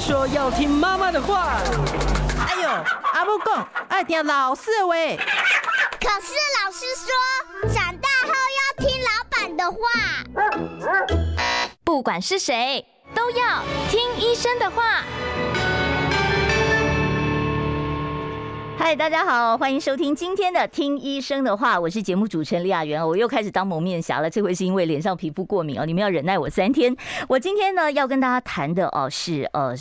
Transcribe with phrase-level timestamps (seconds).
[0.00, 1.58] 说要听妈妈的话。
[2.48, 2.68] 哎呦，
[3.12, 4.94] 阿母讲爱听老师的话。
[6.00, 6.32] 可是
[6.64, 7.12] 老师说，
[7.74, 9.76] 长大后要听老板的话。
[11.84, 12.84] 不管是谁，
[13.14, 15.04] 都要听医生的话。
[18.82, 23.06] 嗨，大家好，欢迎收听今天的《听医生的话》，我是节目主持人李雅媛。
[23.06, 26.96] 我又开始当蒙面侠了，这回是因为脸上皮肤过敏哦，你们要忍耐我三天。
[27.28, 29.76] 我今天呢要跟大家谈的哦是呃。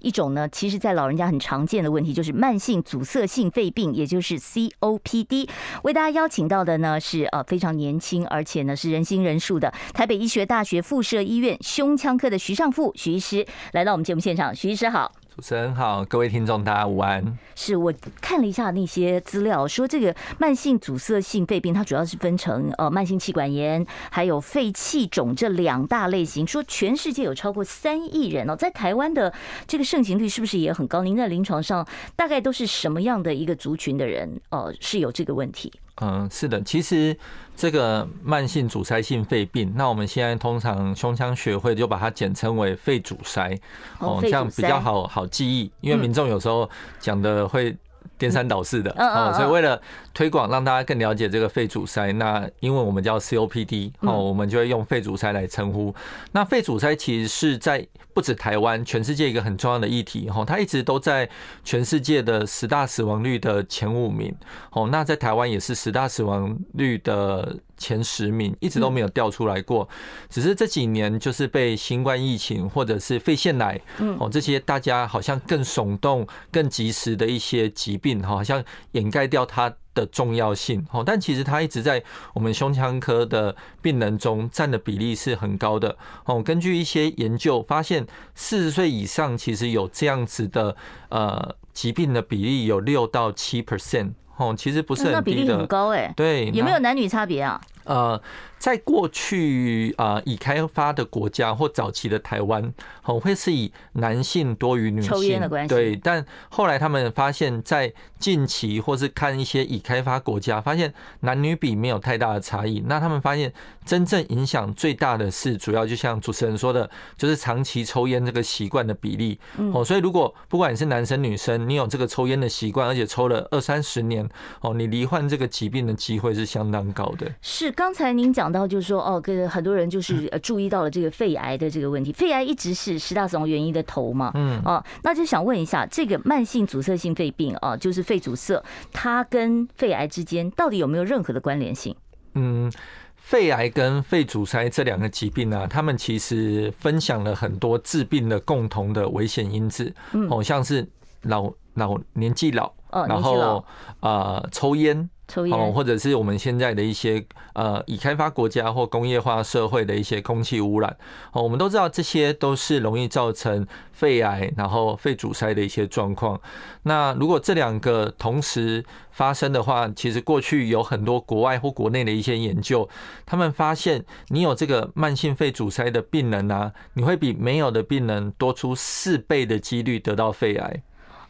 [0.00, 5.48] 一种呢，其实，在老人家很常见的问题，就是慢性阻塞性肺病，也就是 COPD。
[5.84, 14.52] 为大家邀请到的呢是呃非常年轻，而且呢是仁心仁术的台北医学大学附设医院胸腔科的徐尚富徐医师来到我们节目现场。
[14.52, 15.12] 徐医师好。
[15.34, 17.38] 主持人好，各位听众大家午安。
[17.54, 26.44] 是我看了一下那些资料，说这个慢性阻塞性肺病，它主要是分成呃慢性气管炎，还有肺气肿这两大类型。
[26.44, 29.32] 说全世界有超过三亿人哦，在台湾的
[29.68, 31.02] 这个盛行率是不是也很高？
[31.04, 35.72] 您在临床上大概都是什么样的一个族群的人哦，是有这个问题？
[36.00, 37.16] 嗯，是的，其实
[37.54, 43.58] 这个慢性阻塞性肺病，那我们现在通常胸腔学会就把它简称为肺阻塞，
[43.98, 47.76] 哦，这样比较好好记忆，因为民众有时候讲的会
[48.20, 49.80] 颠三倒四的，哦，所以为了
[50.12, 55.94] 推广让大家更了解这个肺阻塞，那因为我们叫 COPD，哦，我们就会用肺阻塞来称呼。
[56.32, 61.26] 那肺阻塞其实是在不止台湾，全世界一个很重要的议题哦，它一直都在
[61.64, 64.34] 全世界的十大死亡率的前五名
[64.72, 64.90] 哦。
[64.92, 69.88] 那在台湾也是十大死亡率的前十名，一直都没有掉出来过。
[70.28, 73.80] 只是这几年就是被新冠疫情或者是肺腺癌
[74.18, 82.00] 哦这些大家好像更耸动、更及时的一些疾病哈，好像掩盖掉它的重要性哦，但其实它一直在
[82.34, 86.40] 我们胸腔科的病人中占的比例是很高的哦。
[86.42, 90.76] 根据一些研究发现，四十岁以上其实有这样子的
[91.08, 96.12] 呃疾病的比例有六到七 percent 哦，其实不是很低的，那比例很高哎。
[96.16, 97.60] 对，有没有男女差别啊？
[97.84, 98.20] 呃。
[98.60, 102.62] 在过去啊，已开发的国家或早期的台湾，
[103.04, 105.74] 哦，会是以男性多于女性，抽烟的关系。
[105.74, 112.84] 对，但后来他们发现，在近期或是看一些已开发国家，发现男女比没有太大的差异。
[112.86, 113.50] 那他们发现，
[113.86, 119.40] 真正影响最大的是，主要就像主持人说的，就是长期抽烟这个习惯的比例。
[119.72, 124.28] 哦，所以如果不管你是男生女生，你有这个抽烟的习惯，而且抽了二三十年，
[124.60, 127.26] 哦，你罹患这个疾病的机会是相当高的。
[127.40, 128.50] 是，刚才您讲。
[128.50, 138.60] 到就是说，哦，跟很多人就是呃注意到了这个肺癌的这个问题，肺癌一直是十大死亡原因的头嘛，嗯，哦，那就想问一下，这个慢性阻塞性肺病啊，就是肺阻塞，
[138.92, 141.94] 它跟肺癌之间到底有没有任何的关联性？
[142.34, 142.72] 嗯，
[143.14, 150.84] 肺癌跟肺阻塞这两个疾病呢，他们其实分享了很多治病的共同的危险因子，嗯，哦，像是
[151.22, 152.72] 老老年纪老，
[153.06, 153.64] 然后
[154.00, 155.08] 呃抽烟。
[155.52, 157.24] 哦，或者是我们现在的一些
[157.54, 160.96] 呃已开发国家或工业化社会的一些空气污染，
[161.32, 166.40] 哦，我们都知道这些都是容易造成肺癌，然后肺阻塞的一些状况。
[166.82, 172.88] 那如果这两个同时发生的话，其实过去有很多国外或国内的一些研究，
[173.26, 180.82] 他们发现你有这个慢性肺阻塞的病人啊，你会比没有的病人多出四倍的几率得到肺癌。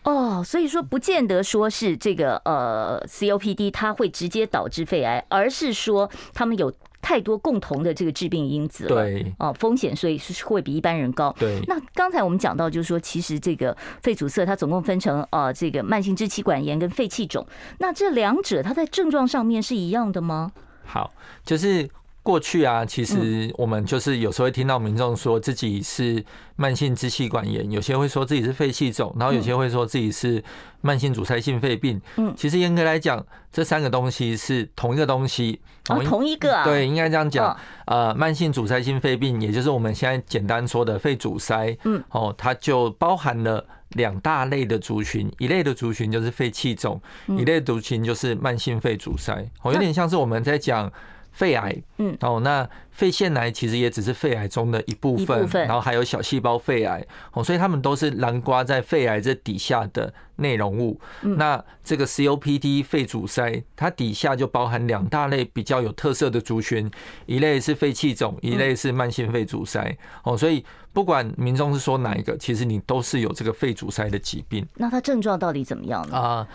[0.03, 6.73] 哦，所以说不见得说是这个呃 COPD 它会直接导致肺癌，而是说他们有
[7.03, 9.05] 太多共同的这个致病因子了。
[9.05, 11.35] 对，哦，风险所以是会比一般人高。
[11.39, 17.47] 对，那刚才我们讲到就是说，其实这个肺阻塞它总共分成呃这个慢性支气管炎跟肺气肿，
[17.79, 20.53] 那这两者它在症状上面是一样的吗？
[20.85, 21.13] 好，
[21.45, 21.89] 就是。
[22.23, 26.23] 过去啊，其实我们就是有时候会听到民众说自己是
[26.57, 30.43] 慢性支气管炎，有些会说自己是肺气肿，然后有些会说自己是
[30.83, 32.01] 慢性阻塞性肺病。
[32.17, 35.61] 嗯，其实严格来讲，这三个东西是同一个东西。
[35.89, 36.63] 哦，同一个啊？
[36.63, 37.57] 对，应该这样讲。
[37.87, 41.75] 呃，慢性阻塞性肺病，也就是我们现在简单说的肺阻塞。
[41.85, 49.35] 嗯，哦，它就包含了两大类的族群，一类的族群就是肺气肿，一类的族群就是慢性肺阻塞。
[49.63, 50.93] 哦，有点像是我们在讲。
[51.33, 61.01] 肺癌，嗯，哦，那肺腺癌其实也只是肺癌中的一部分，然后还有小细胞肺癌，哦，所以他们都是囊括在肺癌这底下的内容物。
[61.23, 66.91] 那这个 COPD 肺阻塞，它底下就包含两大类比较有特色的族群，
[67.27, 69.97] 一类是肺气肿，一类是慢性肺阻塞。
[70.25, 74.67] 哦，所以不管民众是说哪一个，其实你都是有这个肺阻塞的疾病。
[74.75, 76.17] 那它症状到底怎么样呢？
[76.17, 76.49] 啊。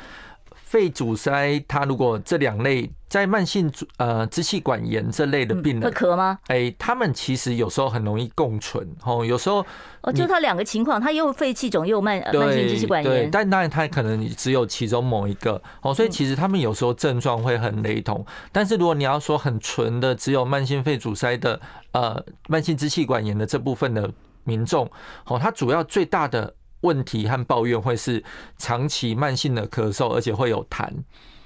[0.65, 6.39] 肺阻塞，它如果这两类在慢性呃支气管炎这类的病人、嗯、会咳吗？
[6.47, 9.23] 哎、欸，他们其实有时候很容易共存哦。
[9.23, 9.63] 有时候
[10.01, 18.25] 哦，就他两个情况，他又肺气肿又慢慢性支气管炎，但当然他可能只有其中某一个哦，所以其实他们有时候症状会很雷同。
[18.51, 24.11] 但是如果你要说很纯的，只有慢性肺阻塞的呃慢性支气管炎的这部分的
[24.43, 24.89] 民众
[25.27, 26.55] 哦，他主要最大的。
[26.85, 28.23] 问题和抱怨会是
[28.57, 30.87] 长期慢性的咳嗽，而且会有痰。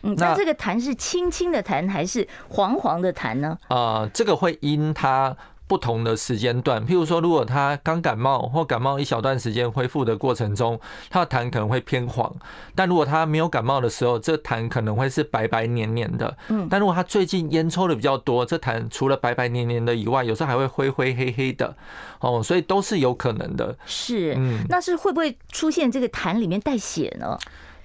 [0.02, 3.58] 嗯，那这个痰是轻轻的痰还是黄黄的痰呢？
[3.70, 5.36] 呃，这个会因它。
[5.70, 10.80] 不同的时间段，譬如说，如果他刚感冒或感冒一小段时间恢复的过程中，
[11.12, 12.28] 他的痰可能会偏黄；
[12.74, 16.36] 但如果他没有感冒的时候，这痰可能会是白白黏黏的。
[16.48, 21.76] 嗯，但如果他最近烟抽的比较多，这痰除了白白黏黏的以外，有时候还会灰灰黑黑的。
[22.20, 23.78] 哦，所以都是有可能的。
[23.86, 27.38] 是，嗯，那是会不会出现这个痰里面带血呢？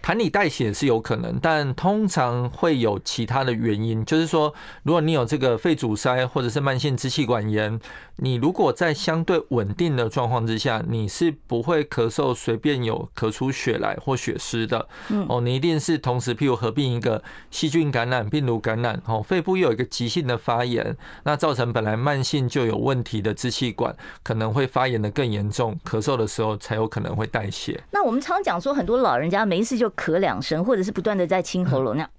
[0.05, 4.05] 痰里带血是有可能，但通常会有其他的原因。
[4.05, 4.53] 就是说，
[4.83, 7.81] 如果你有这个肺阻塞或者是慢性支气管炎，
[8.17, 14.87] 你如果在相对稳定的状况之下，你是不会咳嗽随便有咳出血来或血丝的。
[15.29, 27.83] 哦，你一定是同时，譬如合并一个细菌感染、病毒感染，哦，肺部又有一个急性的发炎，那造成本来慢性就有问题的支气管可能会发炎的更严重，咳嗽的时候才有可能会带血。
[27.91, 32.11] 那我们常讲说，很多老人家没事就咳两声，或者是不断的在清喉咙那样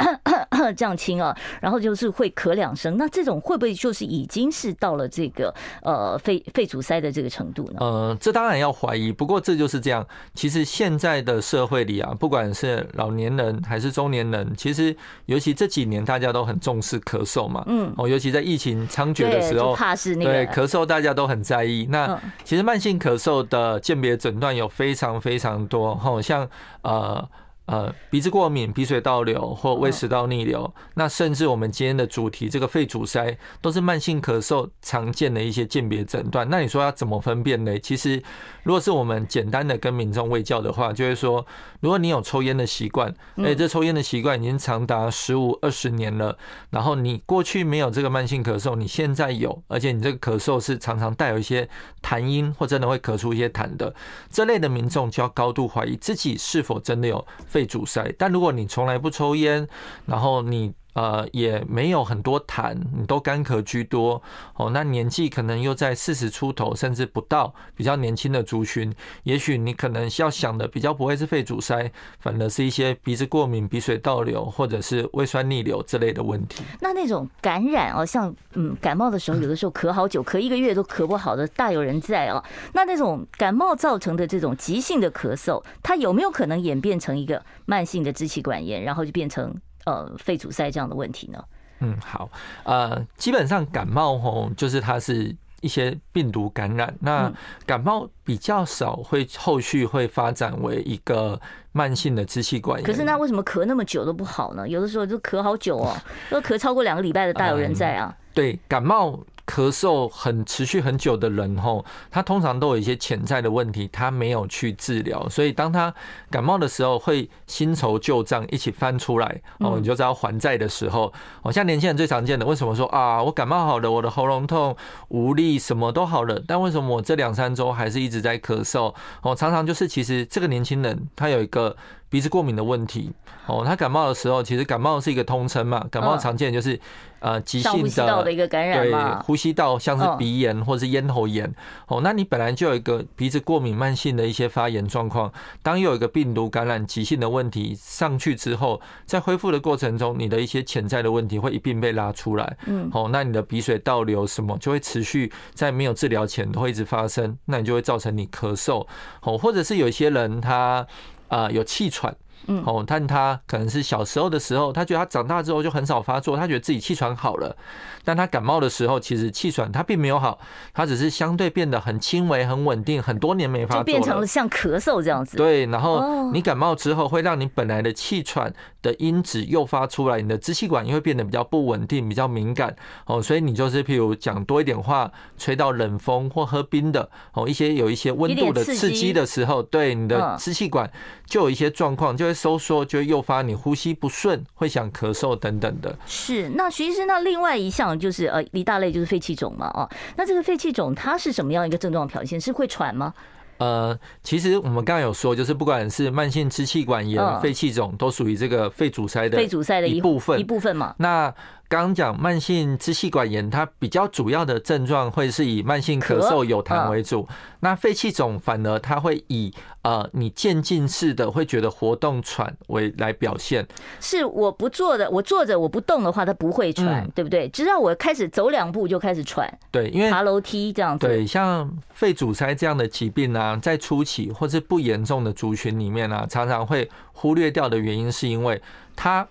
[0.76, 2.98] 这样清啊，然后就是会咳两声。
[2.98, 5.54] 那这种会不会就是已经是到了这个
[5.86, 7.78] 呃肺肺阻塞的这个程度呢？
[7.80, 9.12] 呃，这当然要怀疑。
[9.12, 10.06] 不过这就是这样。
[10.34, 14.94] 其实现在的社会里啊，不管是老年人还是中年人，其实
[15.28, 17.64] 尤其这几年大家都很重视咳嗽嘛。
[17.68, 17.94] 嗯。
[17.98, 21.88] 哦，尤其在疫情猖獗的时候，怕是那个对咳嗽大家都很在意。
[21.90, 25.98] 那其实慢性咳嗽的鉴别诊断有非常非常多。
[26.04, 26.50] 哦，像
[26.82, 27.30] 呃。
[27.66, 36.48] 呃，鼻子过敏、鼻水倒流或胃食道逆流，那甚至我们今天的主题这个肺阻塞，都是慢性咳嗽常见的一些鉴别诊断。
[36.48, 37.80] 那你说要怎么分辨呢？
[37.80, 38.22] 其实，
[38.62, 41.44] 如果是我们简单的跟民众卫教的话，就会说，
[41.80, 46.38] 如果你有抽烟的习惯，哎，这抽烟的习惯已经长达十五二十年了，
[46.70, 51.68] 然后你过去没有这个慢性咳嗽，你现在有，而且你这个咳嗽是常常带有一些
[52.04, 53.96] 痰音或真的会咳出一些痰的，
[54.30, 57.26] 这类的民众就要高度怀疑自己是否真的有。
[57.56, 59.66] 被阻塞，但如果你从来不抽烟，
[60.06, 60.74] 然后你。
[60.96, 64.22] 呃，也没有很多痰，你都干咳居多
[64.56, 64.70] 哦。
[64.70, 68.94] 那年纪可能又在四十出头，甚至不到，比较年轻的族群，
[69.24, 76.64] 也许你可能要想的比较不会是肺阻塞，反而是一些鼻子过敏、鼻水倒流，或者是胃酸逆流这类的问题。
[76.80, 82.42] 那那种感染哦，像嗯感冒的时候，有的时候咳好久，咳一个月都咳不好的，大有人在哦。
[82.72, 89.54] 那那种感冒造成的这种急性的咳嗽，它有没有可能演变成一个慢性的支气管炎，然后就变成？
[89.86, 91.44] 呃，肺阻塞这样的问题呢？
[91.80, 92.30] 嗯，好，
[92.64, 96.96] 呃，基本上感冒吼，就是它是一些病毒感染。
[97.00, 97.32] 那
[97.66, 101.40] 感冒比较少会后续会发展为一个
[101.74, 102.86] 慢性的支气管炎。
[102.86, 104.68] 可是那为什么咳那么久都不好呢？
[104.68, 105.96] 有的时候就咳好久哦，
[106.30, 108.16] 都咳超过两个礼拜的大有人在啊。
[108.18, 109.22] 嗯，对，感冒。
[109.48, 115.94] 咳嗽很持续很久的人吼，他通常都有一些潜在的问题，他没有去治疗，所以当他
[116.32, 121.14] 感冒的时候，会新仇旧账一起翻出来哦，你就知道还债的时候。
[121.44, 124.76] 哦，像年轻人最常见的，为什么说啊，我感冒好了，我的喉咙痛
[125.10, 128.96] 无力，什么都好了，但为什么我这两三周还是一直在咳嗽？
[129.22, 131.78] 哦，常常就是其实这个年轻人他有一个。
[132.16, 133.12] 鼻子过敏的问题
[133.46, 135.86] 哦，他感冒的时候，其实感冒是一个通称嘛。
[135.92, 136.80] 感冒常见就是
[137.20, 138.94] 呃急性的一个感染，对，
[139.26, 141.54] 呼吸道像是鼻炎或者是咽喉炎
[141.88, 142.00] 哦。
[142.02, 145.30] 那你本来就有一个鼻子过敏慢性的一些发炎状况，
[145.62, 152.58] 当有一个病毒感染急性的问题上去之后，在恢复的过程中，你的一些潜在的问题会一并被拉出来。
[152.66, 158.88] 嗯，哦，那你的鼻水倒流什么就会持续在没有治疗前都会一直发生，那你就会造成你咳嗽
[159.22, 160.88] 哦，或者是有一些人他。
[161.28, 162.16] 啊，有气喘。
[162.48, 167.56] 嗯，哦，但他可能是小时候的时候，他觉得他长大之后就很少发作，他觉得自己气喘好了。
[168.04, 170.38] 但他感冒的时候，其实气喘他并没有好，
[170.72, 175.38] 他只是相对变得很轻微、很稳定，很多年没发作，就变成了像咳嗽这样子。
[175.38, 178.54] 对，然后你感冒之后，会让你本来的气喘
[178.86, 182.74] 的因子诱发出来，你的支气管也会变得比较不稳定、比较敏感。
[183.06, 190.90] 哦，所以你就是譬如讲多一点话，吹到冷风或喝冰的，哦，一些有一些温度的刺激的时候，对你的支气管
[191.26, 192.36] 就有一些状况，就会。
[192.46, 195.98] 收缩就会诱发你呼吸不顺，会想咳嗽等等的。
[196.06, 202.40] 是，那徐医生，那另外一项就是呃，一大类就是肺气肿嘛，哦，那这个肺气肿它是什么样一个症状表现？
[202.40, 203.12] 是会喘吗？
[203.58, 210.94] 呃，其实我们刚刚有说，就是不管是慢性支气管炎、肺气肿，都属于这个肺阻塞的肺阻塞的一部分一部分嘛。
[210.98, 211.34] 那
[211.68, 217.28] 刚刚讲慢性支气管炎，它比较主要的症状会是以慢性咳嗽、有痰为主。
[217.62, 223.68] 那肺气肿反而它会以呃你渐进式的会觉得活动喘为来表现。
[224.00, 227.50] 是我不坐的，我坐着我不动的话，它不会喘，对不对？
[227.50, 229.52] 直到我开始走两步就开始喘。
[229.72, 231.08] 对，因为爬楼梯这样子。
[231.08, 238.62] 对，像肺阻塞这样的疾病呢，在初期或是不严重的族群里面呢，常常会忽略掉的原因，是因为
[238.96, 239.28] 它。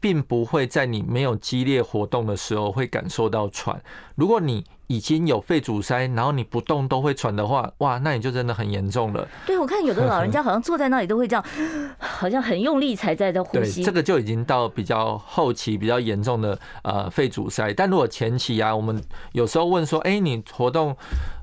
[0.00, 3.80] 并不会在你没有激烈活动的时候会感受到喘。
[4.14, 9.28] 如果你已经有肺阻塞，然后你不动都会喘的话，哇，那你就真的很严重了。
[9.46, 11.44] 对，我看有的老人家好像坐在那里都会这样，
[12.00, 13.82] 好像很用力才在在呼吸。
[13.82, 17.72] 对，这个就已经到比较后期、比较严重的呃肺阻塞。
[17.74, 19.00] 但如果前期啊，我们
[19.32, 20.96] 有时候问说，哎，你活动。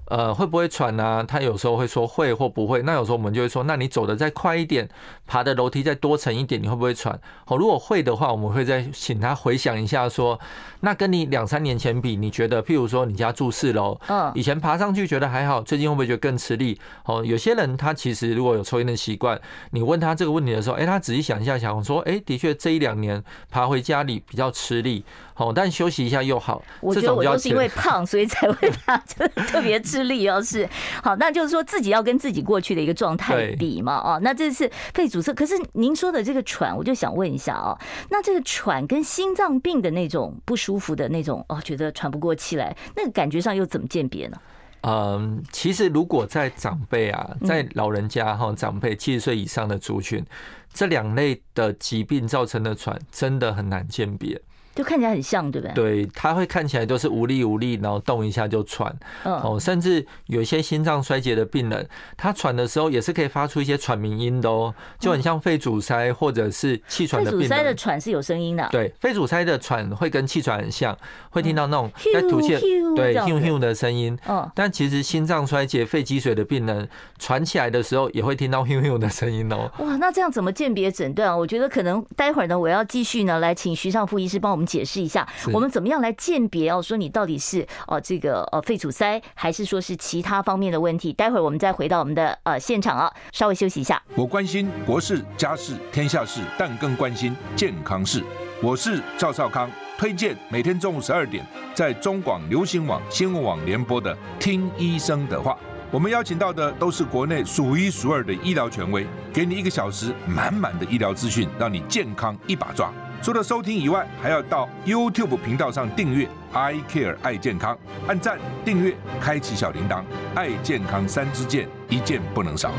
[0.09, 1.25] 呃，会不会喘呢、啊？
[1.27, 2.81] 他有时候会说会或不会。
[2.83, 4.87] 那有时候我们就会说，那你走的再快一点，
[5.27, 7.13] 爬的楼梯再多层一点，你会不会喘？
[7.45, 10.39] 哦，如果会的话，我们会再请他回想一下，说，
[10.79, 16.79] 那跟你两三年前比，你觉得，譬如说你家住四楼，嗯，以前爬上去觉得还好，最近会不会觉得更吃力？
[17.05, 19.39] 哦，有些人他其实如果有抽烟的习惯，
[19.71, 25.03] 你问他这个问题的时候，哎，他仔细想一下，想说，哎，的确这一两年爬回家里比较吃力。
[25.37, 26.63] 哦，但休息一下又好。
[26.81, 28.97] 我觉得我就是因为胖，所以才会爬，
[29.47, 30.23] 特别吃力。
[30.23, 30.67] 要是
[31.03, 33.97] 好，那就是说自己要跟自己过去的一个状态比嘛。
[34.03, 35.33] 哦，那这是肺阻塞。
[35.33, 37.77] 可是您说的这个喘，我就想问一下哦，
[38.09, 44.37] 那这个喘跟心脏病的那种不舒服的那种哦，觉得喘不过气来，那个感觉上又怎么鉴别呢？
[44.81, 50.23] 嗯，其实如果在长辈啊，在老人家哈，长辈七十岁以上的族群，
[50.71, 54.39] 这两类的疾病造成的喘，真的很难鉴别。
[54.77, 55.73] 就看起来很像，对不对？
[55.73, 58.95] 对，他会看起来都是无力无力，然后动一下就喘。
[59.23, 67.49] 哦，甚至有一些心脏衰竭的病人，他喘的时候也是可以发出一些喘鸣音的哦，就很像肺阻塞或者是气喘的病人。
[67.49, 68.69] 肺阻塞的喘是有声音的。
[68.71, 70.95] 对，肺阻塞的喘会跟气喘很像，
[71.31, 72.49] 会听到那种在吐气，
[72.95, 74.15] 对，咻咻的声音。
[74.27, 74.47] 嗯。
[74.53, 79.71] 但其实心脏衰竭、肺积水的病人喘起来的时候，也会听到咻咻的声音哦。
[79.79, 81.35] 哇，那这样怎么鉴别诊断啊？
[81.35, 84.66] 我觉得可能待会儿呢，我要继续呢来请徐尚副医师帮我们。
[84.67, 86.79] 解释一下，我们怎么样来鉴别哦？
[86.79, 91.11] 说你到底是哦这个呃肺阻塞，还是说是其他方面的问题？
[91.13, 93.99] 待会儿我们再回到我们的呃现场啊，稍微休息一下。
[94.15, 98.21] 我关心国事、家事、天下事，但更关心健康事。
[98.61, 105.53] 我是赵少康，推荐每天中午十二点在中广流行网新闻网联播的《听医生的话》。
[105.89, 112.91] 我们邀请到的都是国内数一数二的医疗权威，给你一个小时满满的医疗资讯，让你健康一把抓。
[113.21, 122.71] 除了收听以外，还要到 YouTube 频道上订阅 I Care 爱健康，按赞、订阅、开启小铃铛，爱健康三支箭，一件不能少。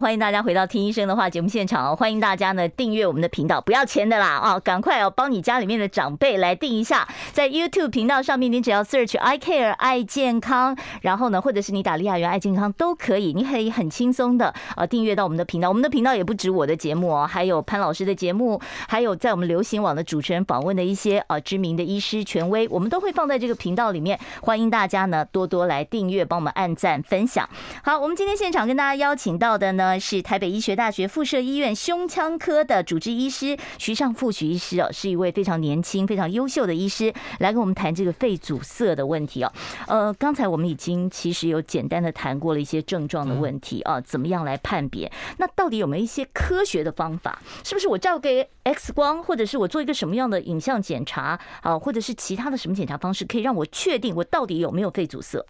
[0.00, 1.94] 欢迎大家回到听医生的话节目现场哦！
[1.94, 4.58] 欢迎大家呢订阅我们的频道，不要钱的啦啊！
[4.58, 15.68] 赶快哦，帮你家里面的长辈来订一下，在 YouTube 频道上面，你只要 search I Care 爱健康，然后呢，或者是你打李雅媛爱健康都可以，你可以很轻松的啊订阅到我们的频道。
[15.68, 24.18] 我们的频道也不止我的节目哦，还有潘老师的节目，还有在我们流行网的主持人访问的一些啊知名的医师权威，我们都会放在这个频道里面。
[24.40, 27.46] 欢迎大家呢多多来订阅，帮我们按赞分享。
[27.84, 29.89] 好，我们今天现场跟大家邀请到的呢。
[29.98, 39.52] 是台北医学大学附设医院胸腔科的主治医师徐尚富许医师哦，是一位非常年轻、非常优秀的医师，来跟我们谈这个肺阻塞的问题哦。
[39.86, 45.10] 呃，刚才我们已经其实有简单的谈过了一些症状的问题啊，怎么样来判别？
[45.38, 47.40] 那到底有没有一些科学的方法？
[47.64, 55.44] 是不是我照个 X 光，或者是我做一个什么样的影像检查啊，或者是其他的什么检查方式，可以让我确定我到底有没有肺阻塞？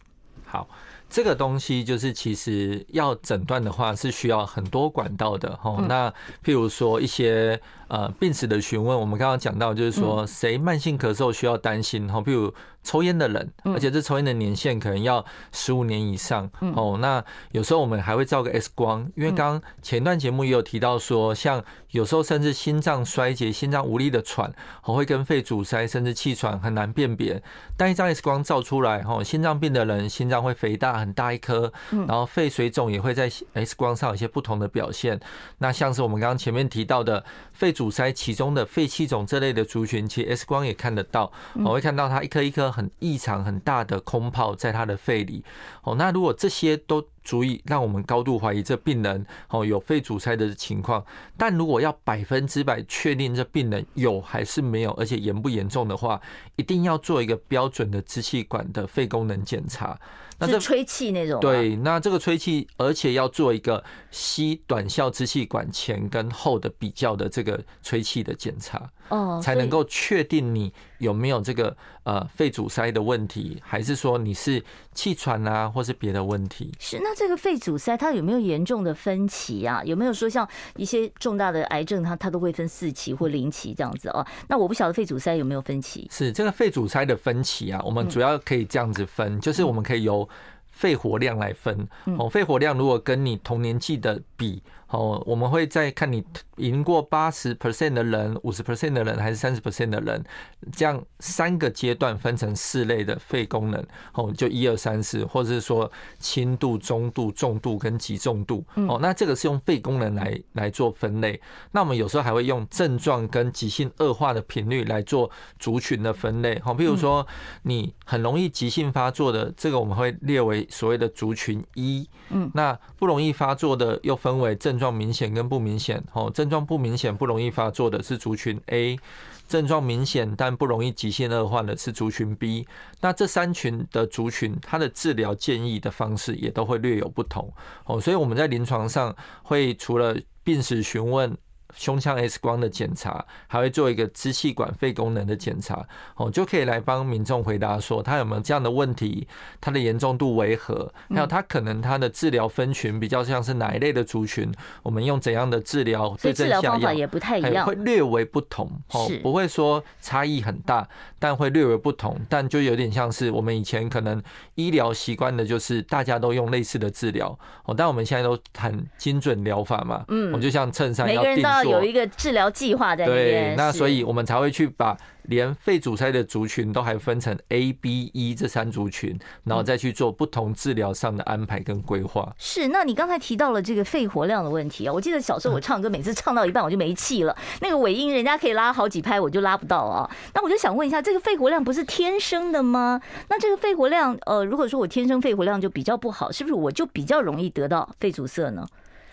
[0.47, 0.69] 好。
[1.11, 5.85] 这个东西就是，其实要诊断的话是需要很多管道的哈。
[5.89, 6.09] 那
[6.45, 12.55] 譬如说一些呃病史的询问，我们刚刚讲到，就是说谁慢性咳嗽需要担心哈，譬如。
[12.83, 16.99] 抽烟的人，而且这抽烟的年限可能要十五年以上哦。
[17.01, 17.23] 那
[17.53, 24.53] 有时候我们还会照个 X 光，因为刚刚前段节目也有提到说，像有时候甚至心脏衰竭、心脏无力的喘，
[24.85, 27.43] 哦，会跟肺阻塞甚至气喘很难辨别。
[27.77, 35.21] 但一张 X 光照出来，哦，心脏病的人心脏会肥大很大一颗，然后肺水肿也会在 X 光上有些不同的表现。
[35.59, 37.23] 那像是我们刚刚前面提到的
[37.53, 41.31] 肺阻塞其中的肺气肿这类的族群，其实 X 光也看得到，
[41.65, 42.70] 我会看到它一颗一颗。
[42.71, 45.45] 颗很异常很大的空泡在他的肺里。
[45.83, 51.05] 哦，那如果这些都足以让我们高度怀疑这病人哦有肺阻塞的情况，
[51.37, 56.21] 但如果要百分之百确定这病人有还是没有，而且严不严重的话，
[56.57, 59.99] 一定要做一个标准的支气管的肺功能检查。
[60.43, 61.39] 那这吹气那种？
[61.39, 74.63] 对，那这个吹气，而且要做一个吸短效支气管前跟后的比较的这个吹气的检查，哦，才能够确定你有没有这个呃肺阻塞的问题，还是说你是
[74.95, 76.73] 气喘啊，或是别的问题？
[76.79, 79.83] 是，那这个肺阻塞它有没有严重的分歧啊？
[79.85, 84.27] 有没有说像一些重大的癌症，它它都会分四期或零期这样子哦？
[84.49, 86.09] 那我不晓得肺阻塞有没有分期？
[86.11, 90.29] 是这个肺阻塞的分期啊，我们主要可以这样子分，就是我们可以由
[90.71, 91.89] 肺活量来分
[92.19, 94.63] 哦，肺活量如果跟你同年纪的比。
[94.93, 96.21] 哦，我们会再看你
[96.61, 100.25] 赢过八十 percent 的人、五十 percent 的人还是三十 percent 的人，
[100.73, 103.85] 这样三个阶段分成四类的肺功能。
[104.15, 108.65] 哦，就一二三四，或者是说轻度、中度、重度跟极重度。
[108.89, 111.39] 哦，那这个是用肺功能来来做分类。
[111.73, 116.59] 那我们有时候还会用症状跟急性恶化的频率来做族群的分类。
[116.61, 117.27] 好，比如说
[117.65, 122.09] 你很容易急性发作的，这个我们会列为所谓的族群一。
[122.31, 124.71] 嗯，那不容易发作的又分为症。
[124.71, 128.99] 症状明显跟不明显，哦，症症状不明显不容易发作的是族群 A，
[129.47, 132.67] 症状明显但不容易急性恶化的是族群 B。
[133.01, 137.49] 那这三群的族群，它的治疗建议的方式也都会略有不同，
[137.85, 139.15] 哦，所以我们在临床上
[139.45, 141.39] 会除了病史询问。
[141.75, 145.87] 胸腔 X 光的检查，还会做一个支气管肺功能的检查，
[146.17, 149.27] 哦，就可以来帮民众回答说他有没有这样的问题，
[149.61, 154.51] 他的严重度为何，还有他可能他的治疗分群比较像是哪一类的族群，
[154.83, 164.23] 我们用怎样的治疗对症下药，也不太一样，会略微不同，哦，不会说差异很大，但会略微不同，但就有点像是我们以前可能
[164.55, 171.41] 医疗习惯的就是大家都用类似的治疗，哦，但我们现在都很精准疗法嘛，嗯，我就像衬衫要定。
[171.65, 182.33] 有一个治疗计划在那边，对，那所以我们才会去把连肺阻塞的族群都还分成 A、B、E 这三族群，然后再去做不同治疗上的安排跟规划。
[182.39, 190.11] 是，那你刚才提到了这个肺活量的问题啊，我记得小时候我唱歌，每次唱到一半我就没气了，那个尾音人家可以拉好几拍，我就拉不到啊。
[190.35, 193.01] 那我就想问一下，这个肺活量不是天生的吗？
[193.29, 198.67] 那这个肺活量，呃，如果说我天生肺活量就比较不好，是不是我就比较容易得到肺阻塞呢？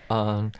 [0.10, 0.52] 嗯。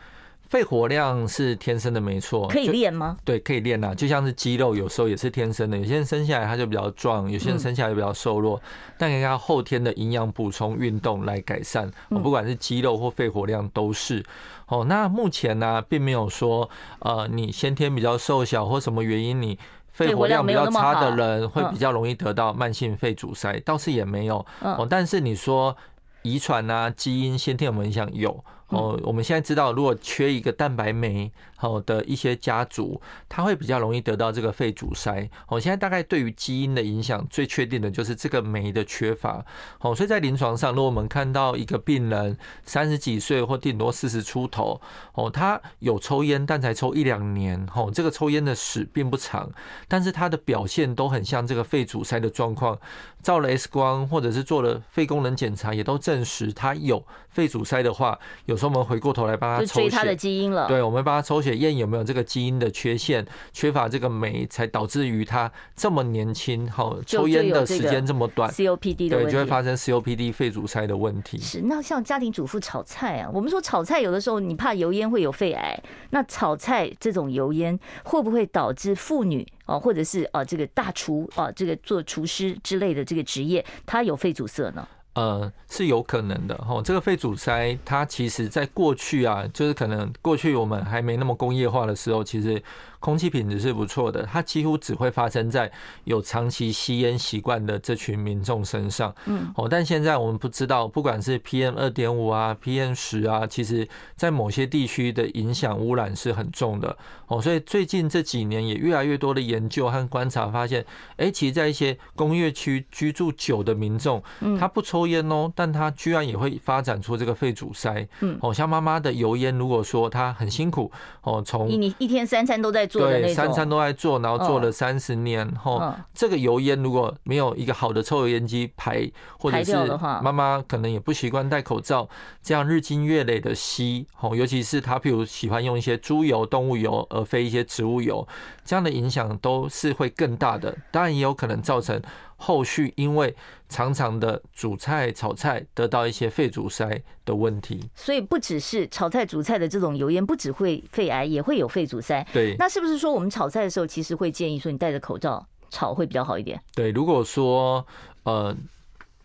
[0.48, 2.48] 肺活量是天生的，没错。
[2.48, 3.18] 可以练吗？
[3.22, 3.94] 对，可以练呐。
[3.94, 5.76] 就像是肌肉，有时候也是天生的。
[5.76, 8.58] 有些人生下来他就比较壮，有些人生下来就比较瘦弱，
[8.96, 11.86] 但人家后天的营养补充、运动来改善。
[12.08, 14.24] 哦，不管是肌肉或肺活量都是。
[14.68, 16.68] 哦，那目前呢，并没有说，
[17.00, 19.58] 呃，你先天比较瘦小或什么原因，你
[19.92, 24.44] 肺活量比较差的人会比较容易得到慢性肺阻塞，倒是也没有。
[24.62, 25.76] 哦，但是你说
[26.22, 28.08] 遗传啊、基因、先天有没有影响？
[28.14, 28.42] 有。
[28.68, 35.28] 哦，我们现在知道，如果缺一个蛋白酶，好的一些家族，他会比较容易得到这个肺阻塞。
[35.48, 39.44] 我现在大概对于基因的影响，最确定的就是这个酶的缺乏。
[39.80, 44.80] 哦，所以在临床上，如果我们看到一个病人三十几岁或顶多四十出头，
[45.14, 49.50] 哦，他有抽烟，但才抽一两年，哦，这个抽烟的史并不长，
[49.88, 52.78] 但是他的表现都很像这个肺阻塞的状况。
[53.20, 58.16] 照了 X 光或者是做了肺功能检查，也都证实他有肺阻塞的话，
[58.46, 60.68] 有时候我们回过头来帮他抽血，他的基因了。
[60.68, 71.38] 对，我们帮他抽血验有没有这个基因的缺陷，缺乏这个酶，才导致于他这么年轻，好抽烟的时间这么短，COPD 的问题，对，就会发生 COPD 肺阻塞的问题。
[71.38, 75.80] 是，那像家庭主妇炒菜啊，我们说炒菜有的时候你怕油烟会有肺癌，
[76.10, 79.46] 那炒菜这种油烟会不会导致妇女？
[79.66, 84.88] 哦，或者是啊，这个大厨啊，这个做厨师之类的这个职业，他有肺阻塞呢？
[85.18, 86.56] 呃，是有可能的。
[86.58, 92.62] 吼，这个肺阻塞，它其实在过去啊，就是可能过去我们还没那么工业化的时候，其实。
[93.00, 95.70] 空气品质是不错的，它几乎只会发生在
[96.02, 99.14] 有长期吸烟习惯的这群民众身上。
[99.26, 106.96] 嗯，哦，但现在我们不知道，不管是 PM 二点五啊、PM 十啊，其实在某些地区的影响污染是很重的。
[107.28, 110.84] 哦，所以最近这几年也越来越多的研究和观察发现，
[111.18, 114.20] 哎，其实，在一些工业区居住久的民众，
[114.58, 118.08] 他不抽烟哦，但他居然也会发展出这个肺阻塞。
[118.22, 120.90] 嗯，哦，像妈妈的油烟，如果说她很辛苦，
[121.22, 122.87] 哦，从你一天三餐都在。
[122.88, 125.80] 对，三餐都在做，然后做了三十年后，
[126.14, 129.74] 这个油烟如果没有一个好的抽油烟机排，或者是
[130.22, 132.08] 妈妈可能也不习惯戴口罩，
[132.42, 138.26] 这样日积月累的吸，哦，尤其是他譬如喜欢用一些猪油、动物油，而非一些植物油，
[138.64, 140.76] 这样的影响都是会更大的。
[140.90, 142.00] 当然也有可能造成
[142.36, 143.34] 后续因为
[143.68, 147.88] 常常的煮菜、炒菜得到一些肺阻塞的问题。
[147.94, 152.26] 所以不只是炒菜、煮菜的这种油烟，不只会肺癌，也会有肺阻塞。
[152.32, 156.60] 对，那是不是说我们炒菜的时候，其实会建议说你戴着口罩炒会比较好一点？
[156.74, 157.86] 对，如果说
[158.24, 158.56] 呃。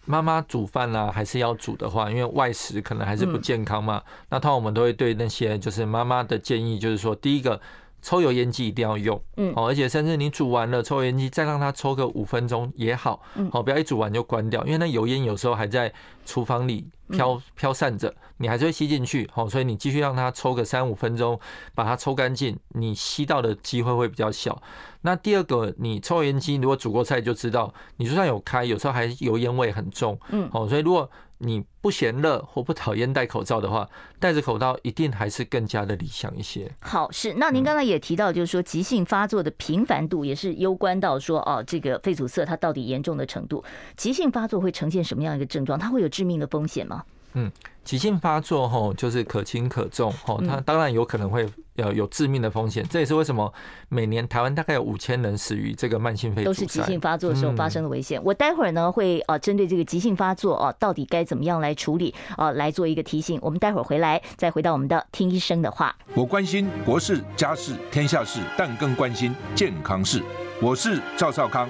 [0.06, 4.04] 妈妈煮饭啦，还是要煮的话，因为外食可能还是不健康嘛。
[4.30, 7.62] 那通常我们都会对那些就是妈妈的建议，就是说，第一个。
[8.04, 15.92] 抽油烟机一定要用，嗯，而且甚至你煮完了抽油烟机，再让它抽个五分钟也好，好，不要一煮完就关掉，因为那油烟有时候还在
[16.26, 21.40] 厨房里飘飘散着，你还是会吸进去，好，所以你继续让它抽个三五分钟，
[21.74, 24.62] 把它抽干净，你吸到的机会会比较小。
[25.02, 31.10] 那第二个，你抽油烟机如果煮过菜就知道，你就算有开，有时候还油烟味很重，嗯，好，所以如果
[31.46, 36.72] 你不嫌热或不讨厌戴口罩的话，戴着口罩一定还是更加的理想一些。
[36.80, 43.64] 好，是那您刚才也提到，就是说急性发作的频繁度也是攸关到说哦，这个肺阻塞它到底严重的程度。
[43.98, 45.78] 急性发作会呈现什么样一个症状？
[45.78, 47.04] 它会有致命的风险吗？
[47.34, 47.52] 嗯，
[47.84, 52.86] 急性发作吼，就是可轻可重吼，它当然有可能会呃有致命的风险。
[52.90, 53.52] 这也是为什么
[53.90, 58.22] 每年台湾大概有五千人死于这个慢性肺都是急性发作的时候发生的危险。
[58.24, 63.40] 我待会儿呢会啊针对这个急性发作啊，到底该怎么样来处理啊，来做一个提醒。
[63.42, 65.96] 我们待会儿回来再回到我们的听医生的话。
[66.14, 70.22] 我关心国事、家事、天下事，但更关心健康事。
[70.62, 71.70] 我是赵少康。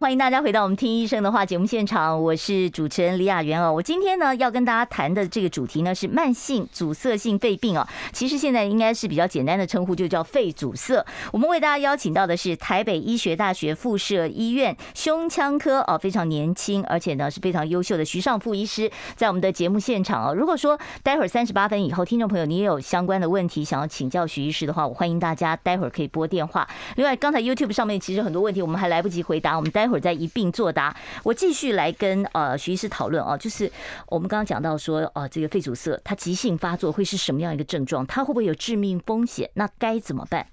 [0.00, 3.72] 欢迎大家回到我们听医生的话节目现场，我是主持人李雅媛哦。
[3.72, 7.84] 我今天呢要跟大家谈的这个主题呢是慢性阻塞性肺病哦。
[8.12, 11.04] 其实现在应该是比较简单的称呼，就叫肺阻塞。
[11.32, 20.32] 我们为大家邀请到的是台北医学大学附设医院胸腔科哦，非常年轻而且呢是非常优秀的徐尚富医师，在我们的节目现场哦。
[20.32, 26.68] 如果说待会儿三十八分以后，听众朋友你也有相关的问题想要请教徐医师的话，我欢迎大家待会儿可以拨电话。
[26.94, 29.87] 另外，刚才 YouTube 上面其实很多问题我们还来不及回答，我们待。
[29.88, 30.94] 会儿再一并作答。
[31.22, 33.70] 我继续来跟呃徐医师讨论啊，就是
[34.08, 38.06] 我们刚刚讲到说，呃，这个肺阻塞它急性发作会是什么样一个症状？
[38.06, 39.50] 它会不会有致命风险？
[39.54, 40.46] 那该怎么办？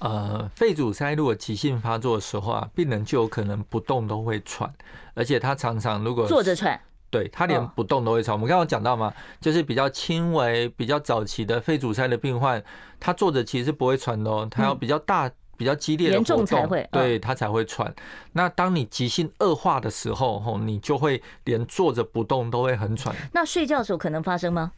[0.00, 4.70] 呃，肺阻塞如果急性发作的时候啊，病人就有可能不动都会喘，
[5.14, 8.34] 而且他常常如果坐着喘，对他连不动都会喘。
[8.34, 12.62] 我们刚刚讲到嘛，就是比较轻微、比较早期的肺阻塞的病患，
[13.00, 15.30] 他坐着其实不会喘的哦，他要比较大。
[15.56, 17.94] 比较激烈的活动，才会对他才会喘。
[18.32, 23.14] 那当你急性恶化的时候，吼，你就会连坐着不动都会很喘。
[23.32, 24.72] 那睡觉的时候可能发生吗？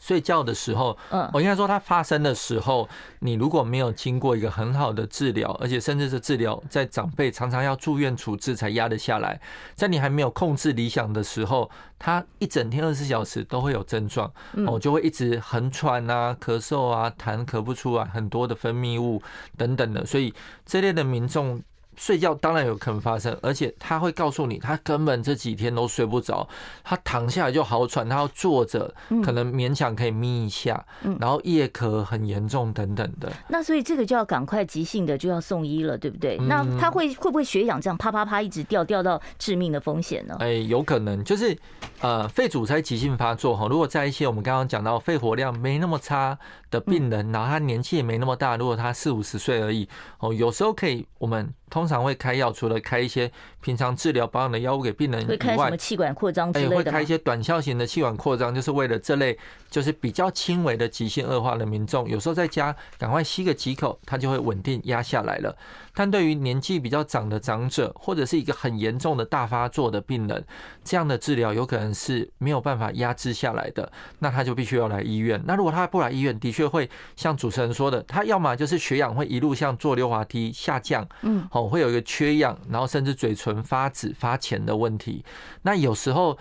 [0.00, 2.88] 睡觉的时候，嗯，我应该说它发生的时候，
[3.20, 9.40] 你如果没有经过一个很好的治疗，而且甚至是治疗在长辈常常要住院处置才压得下来，
[9.74, 14.32] 在你还没有控制理想的时候，他一整天二十四小时都会有症状，
[14.66, 19.22] 哦，就会一直横喘啊、咳嗽啊、痰咳不出来，很多的分泌物
[19.56, 20.34] 等等的，所以
[20.64, 21.62] 这类的民众。
[22.00, 26.48] 睡觉当然有可能发生，而且他会告诉你，他根本这几天都睡不着，
[26.82, 30.82] 他躺下来就好喘，他要坐着，可能勉强可以眯一下，
[31.20, 33.30] 然后夜咳很严重等等的。
[33.48, 36.38] 那所以这个就要赶快急性的就要送医了，对不对？
[36.38, 40.34] 那他会会不会血氧这样啪啪啪一直掉掉到致命的风险呢？
[40.40, 41.54] 哎，有可能，就是
[42.00, 46.38] 呃肺阻塞急性发作哈，如果在一些我们刚刚讲到肺活量没那么差
[46.70, 49.86] 的病人，然后他年纪也没那么大，如果他四五十岁而已
[50.20, 51.52] 哦，有时候可以我们。
[51.70, 53.30] 通常会开药，除了开一些
[53.62, 56.76] 平常治疗保养的药物给病人以外，会开什么气管扩张之类的？
[56.76, 59.38] 会开一些短效型的气管扩张，就是为了这类
[59.70, 65.56] 就是比较轻微的急性恶化的民众，有时候在家赶快吸个几口，它就会稳定压下来了。
[66.00, 70.42] 但对于年纪比较长的长者，或者是一个很严重的大发作的病人，
[70.82, 75.38] 这样的治疗有可能是没有办法压制下来的，那他就必须要来医院。
[75.44, 85.22] 那如果他不来医院，的确会像主持人说的，他要么就是血氧会一路像坐溜滑梯下降，嗯，哦，会有一个缺氧，然后甚至嘴唇发紫发浅的问题。
[85.60, 86.38] 那有时候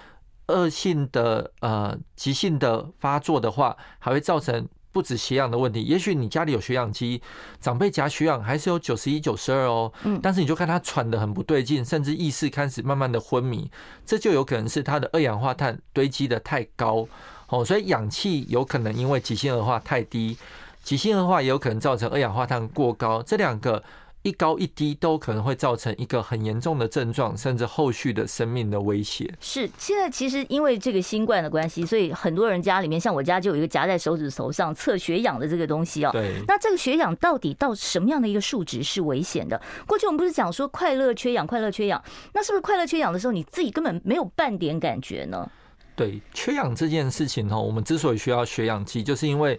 [0.47, 4.69] 恶性的呃急性的发作的话，还会造成。
[4.91, 7.21] 不止血氧的问题，也许你家里有血氧机，
[7.61, 9.91] 长辈夹血氧还是有九十一、九十二哦。
[10.03, 13.69] 嗯，但是你就看他喘得很不对劲，甚至意识开始慢慢的昏迷，
[14.05, 17.07] 这就有可能是他的二氧化碳堆积的太高
[17.47, 17.63] 哦。
[17.63, 20.37] 所以氧气有可能因为急性恶化太低，
[20.83, 23.83] 急性恶化也有可能造成二氧化碳过高，这两个
[24.23, 29.33] 一高一低都可能会造成一个很严重的症状，甚至后续的生命的威胁。
[29.39, 36.09] 是，现在其实因为这个新冠的关系，所以很多人家里面，像我家就有一个夹在手指头上测血氧的这个东西哦。
[36.11, 36.43] 对。
[36.47, 39.61] 那这个血氧到底到什么样的一个数值是危险的？
[39.87, 42.03] 过去我们不是讲说快乐缺氧，快乐缺氧，
[42.33, 45.49] 那是不是快乐缺氧的时候，你自己根本没有半点感觉呢？
[45.95, 49.57] 对，缺氧这件事情哦，我们之所以需要血氧机，就是因为。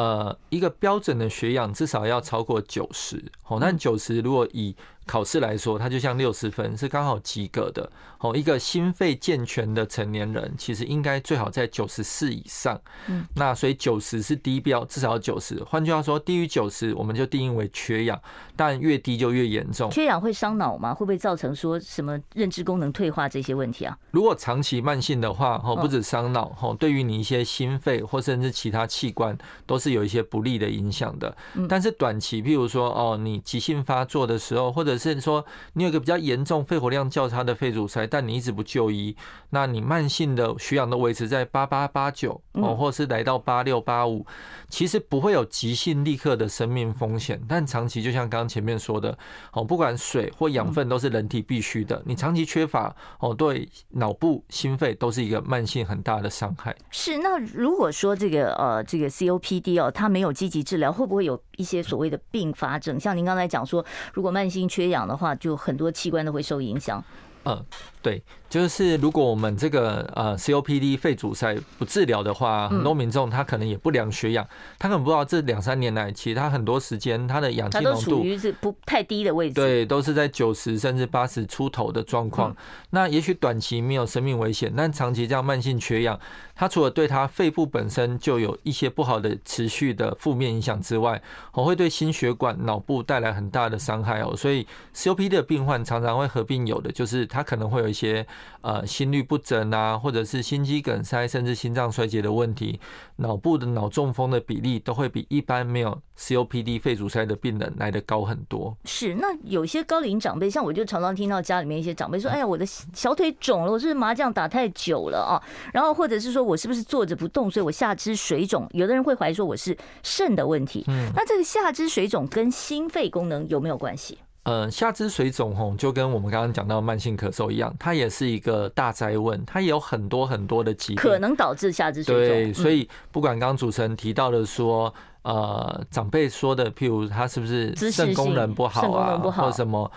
[0.00, 4.74] 呃，一个标准的血氧至少要超过九十，哦，那九十如果以
[5.06, 7.90] 考试来说，它就像六十分，是刚好及格的。
[8.20, 12.78] 哦，一个心肺健全的成年人，其实应该最好在九十四以上。
[13.08, 15.64] 嗯，那所以九十是低标，至少九十。
[15.64, 18.20] 换句话说，低于九十，我们就定义为缺氧，
[18.54, 19.90] 但越低就越严重。
[19.90, 20.92] 缺氧会伤脑吗？
[20.92, 23.98] 会不会造成说什么认知功能退化这些问题啊？
[24.10, 31.34] 如果长期慢性的话，哦，不止伤脑，哦，对于你一些心肺或甚至其他器官，都是有一些不利的影响的。
[31.66, 39.16] 但是短期，譬如说，哦，你急性发作的时候，或者是说你有个比较严重肺活量较差的肺阻塞，但你一直不就医，
[39.50, 44.24] 那你慢性的血氧都维持在八八八九哦，或是来到八六八五，
[44.68, 47.40] 其实不会有急性立刻的生命风险。
[47.48, 49.16] 但长期就像刚刚前面说的
[49.52, 56.74] 哦，不管水或养分都是人体必须的，你长期缺乏哦，对脑部、心肺都是一个慢性很大的伤害。
[56.90, 62.98] 是，那如果说这个呃这个 COPD 哦，它没有积极治疗，会不会有一些所谓的并发症？
[62.98, 67.04] 像您刚才讲说，如果慢性缺缺氧的话，就很多器官都会受影响。
[67.44, 67.62] 嗯，
[68.00, 68.22] 对。
[68.50, 74.44] 就是如果我们这个呃 COPD 肺阻塞不治疗的话，很多民众他可能也不量血氧，
[74.76, 82.54] 他可能不知道这两三年来，其实他很多时间他的氧气浓度是不太低的位置，对，都是在九十甚至八十出头的状况。
[82.90, 86.18] 那也许短期没有生命危险，但长期这样慢性缺氧，
[86.56, 94.34] 它除了对他肺部本身就有一些不好的持续的负面影响之外，我会对心血管、脑部带来很大的伤害哦。
[94.36, 98.26] 所以 COPD 的病患常常会合并有的就是他可能会有一些。
[98.62, 102.78] 呃，心律不整啊，或者是心肌梗塞，甚至心脏衰竭的问题，
[103.16, 108.76] 脑部的脑中风的比例都会比一般没有 COPD 肺阻塞的病人来的高很多。
[108.84, 115.40] 是，那有些高龄长辈，像我就常常听到家里面一些长辈说：“哎呀，我的小腿肿了，我是麻将打太久了啊？”
[115.72, 118.68] 然后或者是说我是不是坐着不动，所以我下肢水肿？
[118.72, 120.84] 有的人会怀疑说我是肾的问题。
[120.88, 124.18] 嗯，那这个下肢水肿跟心肺功能有没有关系？
[124.42, 132.26] 呃，下肢水肿吼，就跟我们刚刚讲到慢性咳嗽一样，它也是一个大灾问，它也有很多很多的疾病可能导致下肢水肿。
[132.26, 139.90] 对，所以不管刚刚主持人提到的说，呃，长辈说的，譬如他是不是肾功能不好啊，或者什么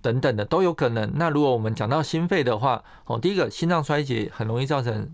[0.00, 1.12] 等等的都有可能。
[1.16, 5.10] 那如果我们讲到心肺的话，哦，第一个心脏衰竭很容易造成。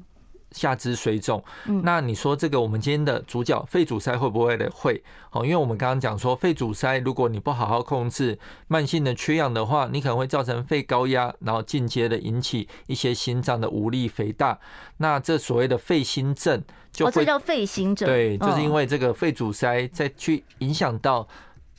[0.53, 1.43] 下肢水肿，
[1.83, 4.71] 那你说这个我们今天的主角肺阻塞会不会的？
[4.75, 14.59] 会哦，因为我们刚刚讲说肺阻塞，如果你不好好控制，慢性的缺氧的话，你可能会造成肺高压，然后间接的引起一些心脏的无力肥大。
[14.97, 21.29] 那这所谓的肺心症就会，哦，这叫肺心症，对，就是因为这个肺阻塞再去影响到。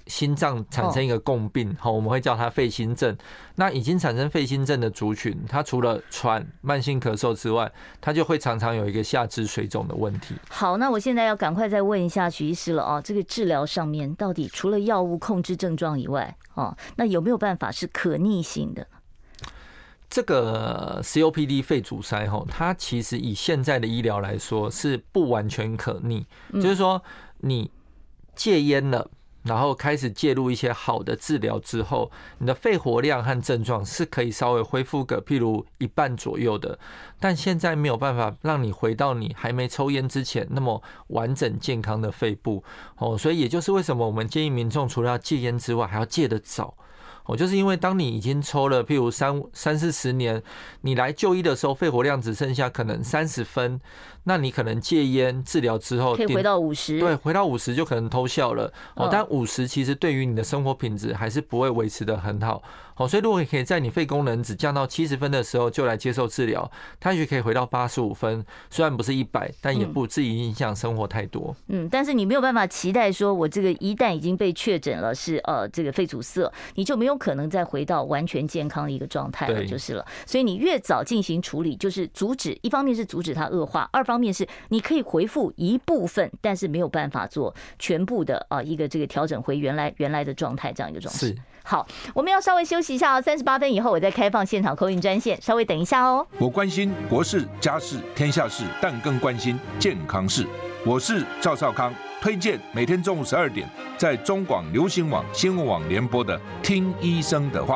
[0.09, 3.15] 心脏产生一个共病，好，我们会叫它肺心症。
[3.55, 10.35] 那已经产生肺心症的族群，它除了喘、慢性咳嗽之外，它就会常常有一个下肢水肿的问题。
[10.49, 18.87] 好，那我现在要赶快再问一下许医师了啊，这个治疗上面到底除了药物控制症状以外，哦，那有没有办法是可逆性的？
[20.09, 27.03] 这个 COPD 肺阻塞哈，它其实以现在的医疗来说是不完全可逆，就是说
[27.41, 27.69] 你
[28.35, 29.11] 戒烟了。
[29.43, 36.77] 然后开始介入一些好的治疗之后，你的肺活量和症状是可以稍微恢复个，譬如一半左右的。
[37.19, 42.63] 但现在没有办法让你回到你还没抽烟之前那么完整健康的肺部
[42.97, 46.75] 哦，所以也就是为什么我们建议民众除了要戒烟之外，还要戒得早。
[47.25, 50.41] 哦，就是因为当你已经抽了，譬如三三四十年，
[50.81, 53.79] 你来就医的时候，肺活量只剩下可能三十分，
[54.29, 58.71] 那你可能戒烟治疗之后，可以回到五十，对，回到五十就可能偷笑了。
[58.93, 62.61] 哦，但五十其实对于你的生活品质还是不会维持的很好。
[62.97, 71.55] 哦，所以如果你可以在你肺功能只降到七十分的时候就来接受治疗，它也许可以回到八十五分，虽然不是一百，但也不至于影响生活太多。
[71.69, 80.05] 嗯，但是你没有办法期待说，我这个一旦已经被确诊了是呃这个肺阻塞，你就没有可能再回到完全健康的一个状态了，就是了。
[80.27, 91.19] 所以你越早进行处理，就是阻止，一方面是阻止它恶化，二方面是你可以回复一部分，但是没有办法做全部的啊一个这个调整回原来原来的状态这样一个状态。
[91.19, 91.35] 是。
[91.63, 96.25] 好，我们要稍微休息一下哦，三十八分以后我再开放现场 call in 专线，稍微等一下哦。
[96.39, 100.45] 我关心国事、家事、天下事，但更关心健康事。
[100.85, 101.93] 我是赵少康。
[102.21, 103.65] 推荐每天中午十二点
[103.97, 107.75] 在中广流行网、新闻网联播的《听医生的话》。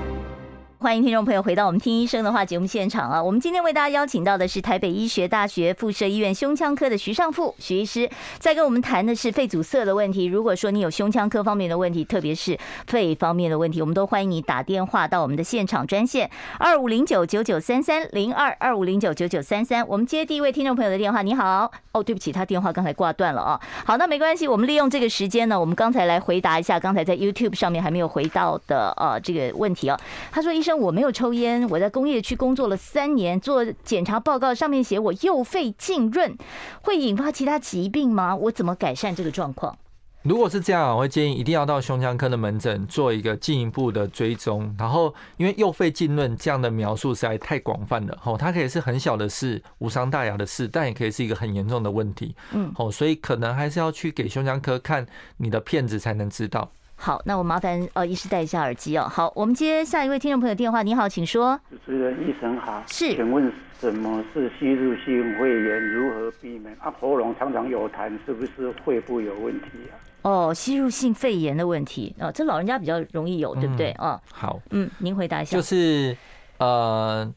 [0.81, 3.21] 欢迎听众朋友回到我们听医生的话节目现场啊！
[3.21, 10.25] 我们今天为大家邀请到的是台北医学大学附设医院胸腔科的徐尚富徐医师，在跟我们谈的是肺阻塞的问题。
[10.25, 19.87] 如果说你有胸腔科方面的问题，特别是肺方面的问题，我们都欢迎你打电话到我们的现场专线二五零九九九三三零二二五零九九九三三。
[19.87, 21.21] 我们接第一位听众朋友的电话。
[21.21, 23.61] 你好，哦，对不起，他电话刚才挂断了啊。
[23.85, 29.95] 好，那没关系，我们利用这个时间呢，我们刚才来回答一下刚才在 YouTube 上面还没有回到的呃这个问题啊。
[30.31, 30.70] 他说，医生。
[30.77, 36.37] 我没有抽烟，我在工业区工作了三年，做检查报告上面写我右肺浸润，
[36.81, 38.35] 会引发其他疾病吗？
[38.35, 39.77] 我怎么改善这个状况？
[40.23, 44.71] 如果是这样，我会建议一定要到胸腔科的门诊做一个进一步的追踪。
[44.77, 55.07] 然后，因为右肺浸润这样的描述实在太广泛了，吼，它可以是很小的事，无伤大雅的事，但也可以是一个很严重的问题，嗯，吼，所以可能还是要去给胸腔科看
[55.37, 56.71] 你的片子才能知道。
[57.03, 59.07] 好，那我麻烦呃，医师戴一下耳机哦。
[59.09, 60.83] 好，我们接下一位听众朋友电话。
[60.83, 61.59] 你好，请说。
[61.67, 62.83] 主持人，医生好。
[62.85, 65.93] 是，请问什么是吸入性肺炎？
[65.93, 66.71] 如何避免？
[66.79, 69.97] 啊，喉咙常常有痰，是不是肺部有问题啊？
[70.21, 73.89] 哦，吸入性肺炎的问题哦，这老人家比较容易有，对不对？
[73.97, 75.57] 嗯、哦，好，嗯，您回答一下。
[75.57, 76.15] 就是
[76.59, 77.33] 呃。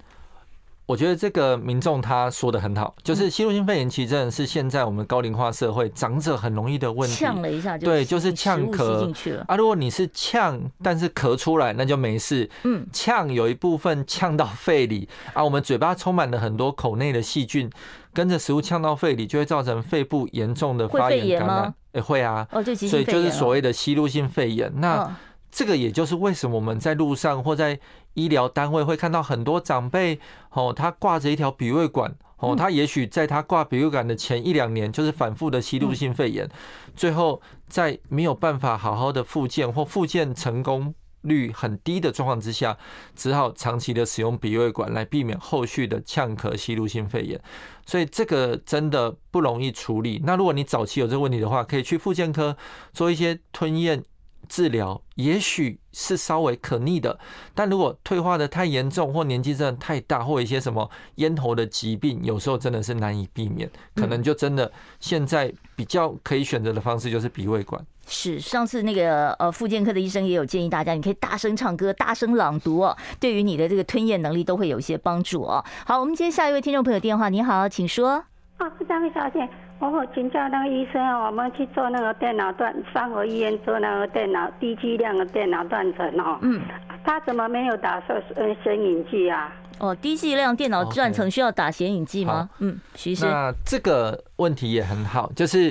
[0.87, 7.17] 我觉得这个民众他说的很好，就是吸入性肺炎其实真的是现在我们高龄化社会长者很容易的问题。
[7.17, 9.57] 呛了一下就对，就是呛咳啊。
[9.57, 12.51] 如果你是呛，但是咳出来那就没事。
[12.65, 17.71] 嗯，呛有一部分呛到肺里啊，我们嘴巴充满了很多口内的细菌，
[18.13, 21.75] 跟着食物呛到肺里，就会造成肺部严重的发炎感染。
[21.93, 22.47] 哎，会啊。
[22.51, 24.71] 哦，所以就是所谓的吸入性肺炎。
[24.77, 25.17] 那
[25.51, 27.79] 这个也就是为什么我们在路上或在
[28.15, 30.19] 医疗单位会看到很多长辈，
[30.51, 36.49] 哦，他挂着一条鼻胃管，哦，他也许在他挂鼻胃管的前一两年就是反复的吸入性肺炎，
[36.97, 42.77] 最后在没有办法好好的复健或复健成功率很低的状况之下，
[43.17, 47.41] 只好长期的使用鼻胃管来避免后续的呛咳吸入性肺炎，
[47.87, 50.21] 所以这个真的不容易处理。
[50.25, 52.57] 那如果你早期有这个问题的话，可以去复健科
[52.93, 54.05] 做一些吞咽。
[54.55, 57.19] 治疗也许是稍微可逆的，
[57.57, 67.85] 但如果退化的太严重，或年纪真的太大，或一些什么咽喉的疾病，有时候真的是难以避免，可能就真的现在比较可以选择的方式就是鼻胃管。
[68.07, 75.65] 是，上次那个呃，复健科的医生也有建议大家，你可以大声唱歌、大声朗读哦，对于你的这个吞咽能力都会有一些帮助哦。
[75.85, 78.25] 好，我们接下一位听众朋友电话，你好，请说。
[78.59, 79.49] 啊，是张小姐。
[79.81, 86.39] 我请教那个医生，我们去做那个电脑断，三和医院做那个电脑低剂量的电脑断层哦。
[86.43, 86.61] 嗯。
[87.07, 89.53] 他怎么没有打摄呃显影剂啊？
[89.79, 92.57] 哦，低剂量电脑断层需要打显影剂吗？Okay.
[92.61, 93.27] 嗯，徐医师。
[93.27, 95.71] 那这个问题也很好，就是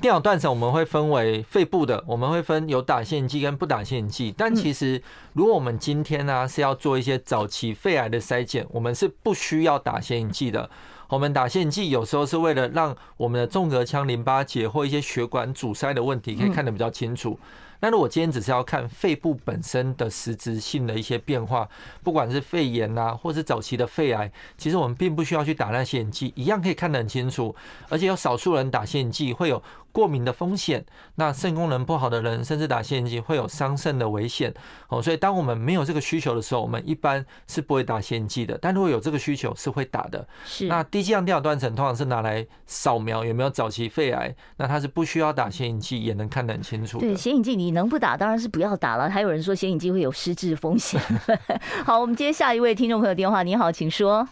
[0.00, 4.34] 电脑断层我们会分为肺部的，我们会分有打显影剂跟不打显影剂。
[4.36, 5.00] 但其实
[5.34, 10.68] 如果我们今天呢、啊、是要做一些早期肺癌的筛检，我们是不需要打显影剂的。
[11.12, 17.38] 我们打显影剂有时候是为了让我们的纵隔腔淋巴结或一些血管阻塞的问题可以看得比较清楚。
[17.80, 21.68] 那如果今天只是要看肺部本身的实质性的一些变化，
[22.02, 27.54] 不管是肺炎啊，或是早期的肺癌，其实我们并不需要去打那显影剂，一样可以看得很清楚。
[27.90, 29.62] 而且有少数人打显影剂会有
[29.92, 30.84] 过敏的风险，
[31.16, 34.54] 那肾功能不好的人甚至打显影剂会有伤肾的危险。
[34.88, 38.56] 哦，所以当我们没有这个需求的时候，我们一般是不会打显影剂的。
[38.62, 40.26] 但如果有这个需求，是会打的。
[40.44, 40.68] 是。
[40.68, 46.98] 那低剂量电脑断层通常是拿来扫描有没有早期肺癌，那它是不需要打显影剂也能看得很清楚。
[47.00, 47.72] 对，显影剂你。
[47.72, 49.08] 能不打当然是不要打了。
[49.08, 51.00] 还有人说显影剂会有失智风险。
[51.86, 53.42] 好，我们接下一位听众朋友电话。
[53.42, 54.28] 你好，请说。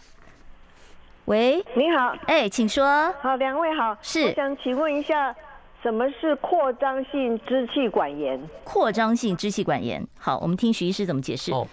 [1.25, 3.11] 喂，你好，哎、欸，请说。
[3.19, 4.27] 好，两位好，是。
[4.27, 5.35] 我想请问一下，
[5.81, 8.39] 什么是扩张性支气管炎？
[8.63, 10.07] 扩张性支气管炎。
[10.19, 11.51] 好，我们听徐医师怎么解释。
[11.51, 11.67] 哦，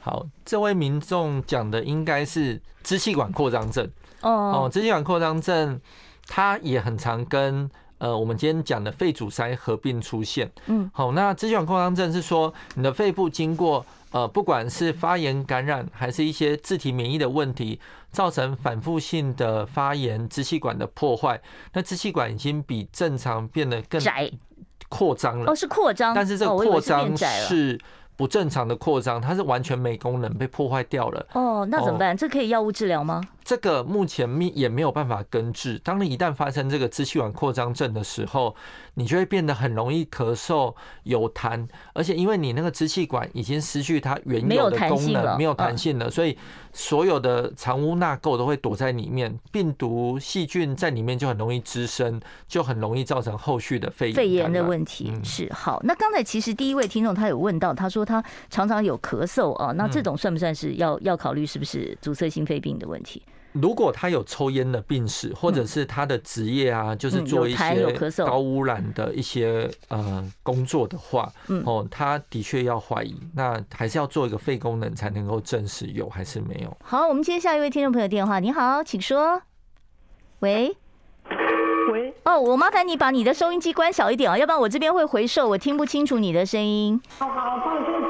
[0.00, 3.88] 好，这位民众讲的应该是支气管扩张症。
[4.22, 5.80] 哦哦，支气管扩张症，
[6.26, 7.70] 它也很常跟。
[7.98, 21.40] 呃，我们今天讲的肺阻塞合并出现，嗯，好，那支气管扩张症是说你的肺部经过呃，不管是发炎感染，还是一些自体免疫的问题，造成反复性的发炎，支气管的破坏，
[21.72, 24.30] 那支气管已经比正常变得更窄
[24.88, 27.80] 扩张了，哦，是扩张，但是这个扩张是
[28.14, 31.26] 不正常的扩张，它是完全没功能，被破坏掉了。
[31.32, 32.14] 哦，那怎么办？
[32.14, 33.22] 这可以药物治疗吗？
[33.44, 35.78] 这个目前也没有办法根治。
[35.84, 38.54] 当你一旦发生这个支气管扩张症的时候，
[38.94, 46.36] 你就会变得很容易咳嗽、有痰，而且因为你那个支气管已经失去它原有的功能，没有弹性了，所以
[46.72, 54.14] 所有的藏污纳垢都会躲在里面，病毒、细菌在里面就很容易滋生，就很容易造成后续的肺炎。
[54.14, 55.80] 肺炎的问题是好。
[55.84, 63.22] 那刚才其实第一位听众他有问到，他说他常常有咳嗽啊，那这种算不算是要要考虑是不是阻塞性肺病的问题？
[63.52, 67.86] 如果他有抽烟的病史，或者是他的职业啊，就是做一些
[68.24, 71.30] 高污染的一些呃工作的话，
[71.64, 76.76] 哦，他的确要怀疑，那还是要做一个肺功能才能够证实有还是没有。
[76.82, 79.42] 好，我们接下一位听众朋友电话，你好，请说。
[80.40, 80.76] 喂，
[81.92, 87.00] 喂，哦，我麻烦你把你的收音机关小一点啊，要不然我这边会回授，我听不清楚你的声音。
[87.18, 88.01] 好好，抱歉抱歉。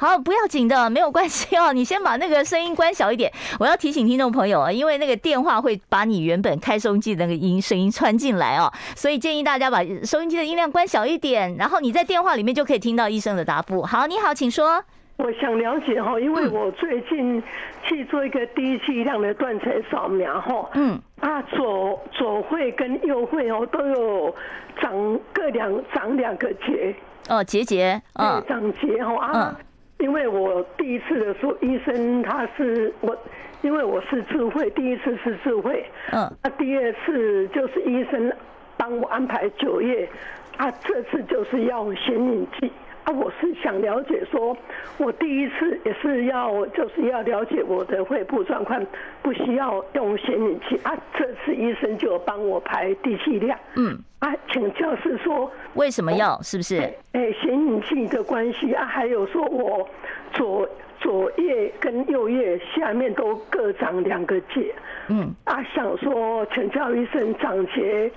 [0.00, 1.72] 好，不要紧的，没有关系哦。
[1.72, 3.32] 你先把那个声音关小一点。
[3.58, 13.82] 我要提醒听众朋友啊，因为那个电话会把你原本开收音机的那个音声音穿进来哦，所以建议大家把收音机的音量关小一点，然后你在电话里面就可以听到医生的答复。
[13.82, 14.80] 好，你好，请说。
[15.16, 17.42] 我想了解哈，因为我最近
[17.82, 24.32] 去做一个低剂量的断层扫描哈，嗯，啊左左肺跟右肺哦都有
[24.80, 26.94] 长各两长两个结
[27.28, 29.60] 哦结节，嗯，长结哈啊。
[29.98, 33.16] 因为我第一次的时候，医生他是我，
[33.62, 38.32] 因为我是智慧，第一次是智慧，嗯，那第二次就是医生
[38.76, 40.08] 帮我安排九月，
[40.56, 42.70] 啊，这次就是要显影剂。
[43.04, 44.56] 啊，我是想了解说，
[44.98, 48.84] 我第一次也是要，就是要了解我的肺部状况，
[49.22, 50.94] 不需要用显影剂啊。
[51.14, 56.40] 这次医生就帮我排低剂量，嗯，啊，请教是说为什么要？
[56.42, 56.76] 是不是？
[57.12, 59.88] 哎，显影剂的关系啊，还有说我
[60.32, 60.68] 左
[61.00, 64.74] 左叶跟右叶下面都各长两个结，
[65.08, 68.10] 嗯，啊，想说请教医生长结。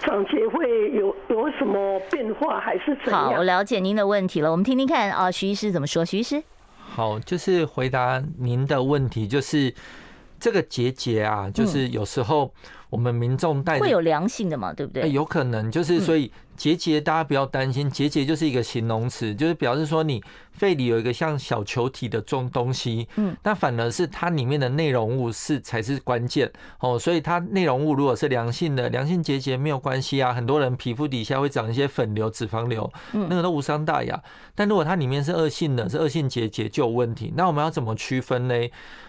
[0.00, 3.24] 长期会有有什么变化，还是怎样？
[3.24, 4.50] 好，我了解您的问题了。
[4.50, 6.04] 我们听听看啊，徐医师怎么说？
[6.04, 6.42] 徐医师，
[6.78, 9.72] 好，就是回答您的问题，就是
[10.38, 12.52] 这个结节啊，就是有时候
[12.90, 15.10] 我们民众带会有良性的嘛，对不对？
[15.10, 16.30] 有可能，就是所以。
[16.56, 26.50] 结节，大家不要担心，结节就是一个形容词，就是表示说你肺里有一个像小球体的这种东西，嗯，那反而是它里面的内容物是才是关键
[26.80, 34.22] 哦，所以它内容物如果是良性的，良性结节没有关系啊，很多人皮肤底下会长一些粉瘤、脂肪瘤，嗯，那个都无伤大雅，
[34.54, 38.54] 但如果它里面是恶性的，是恶性结节就有问题，那我们要怎么区分呢？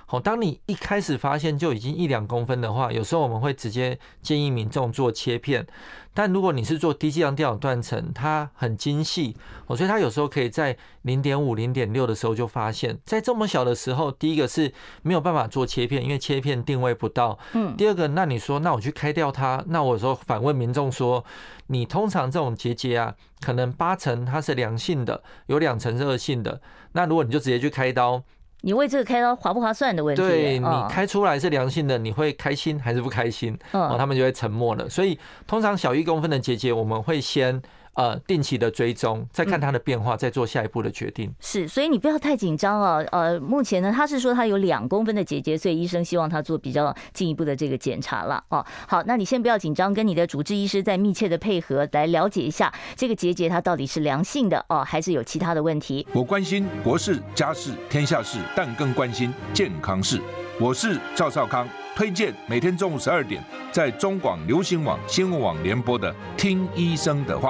[0.10, 5.68] 好，当你一开始发现就已经一两公分的话，有时候我们会直接建议民众做切片。
[6.14, 9.36] 但如果你是做低剂量电脑断层，它很精细，
[9.68, 17.38] 所以它有时候可以在零点五、零点六的时候就发现，在这么小的时候，第一个是没有办法做切片，因为切片定位不到。
[17.51, 17.76] 嗯。
[17.76, 21.22] 第二个，那你说，那我去开掉它，那我说反问民众说，
[21.68, 26.62] 你通常这种结节啊，可能八成它是良性的，有两成是恶性的，
[26.93, 28.24] 那如果你就直接去开刀。
[28.62, 30.22] 你为这个开刀划不划算的问题？
[30.22, 33.58] 对，你开出来是良性的，你会开心还是不开心？
[33.72, 34.89] 哦，他们就会沉默了。
[34.89, 37.62] 所以通常小一公分的结节，我们会先。
[37.98, 41.34] 呃，定期的追踪，再看它的变化，再做下一步的决定。
[41.39, 43.04] 是，所以你不要太紧张啊。
[43.12, 48.43] 呃，目前呢，他是说他有两公分的结节，所以医生希望他做比较进一步的这个检查了。
[48.50, 56.06] 哦，好，那你先不要紧张，跟你的主治医师再密切的配合，来了解一下这个结节它到底是良性的哦，还是有其他的问题。
[56.14, 60.22] 我关心国事、家事、天下事，但更关心健康事。
[60.62, 67.50] 我是赵少康，推荐每天中午十二点在中广流行网、新闻网联播的《听医生的话》。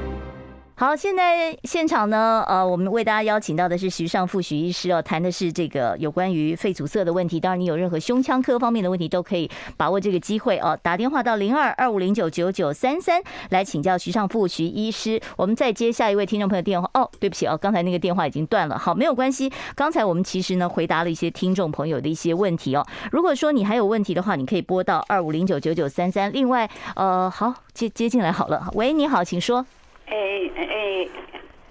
[0.81, 7.39] 好，现在现场呢，呃，我们为大家邀请到的是徐尚富徐医师哦，谈的是这个有关于肺阻塞的问题。
[7.39, 13.21] 当然，你有任何胸腔科方面的问题，都可以把握这个机会哦，打电话到零二二五零九九九三三
[13.51, 15.21] 来请教徐尚富徐医师。
[15.37, 16.89] 我们再接下一位听众朋友电话。
[16.95, 18.75] 哦，对不起哦，刚才那个电话已经断了。
[18.75, 19.53] 好，没有关系。
[19.75, 22.83] 刚才我们其实呢回答了一些听众朋友的一些问题哦。
[23.11, 26.33] 如果说你还有问题的话，你可以拨到二五零九九九三三。
[26.33, 28.67] 另外，呃，好，接接进来好了。
[28.73, 29.63] 喂，你好，请说。
[30.11, 31.07] 哎哎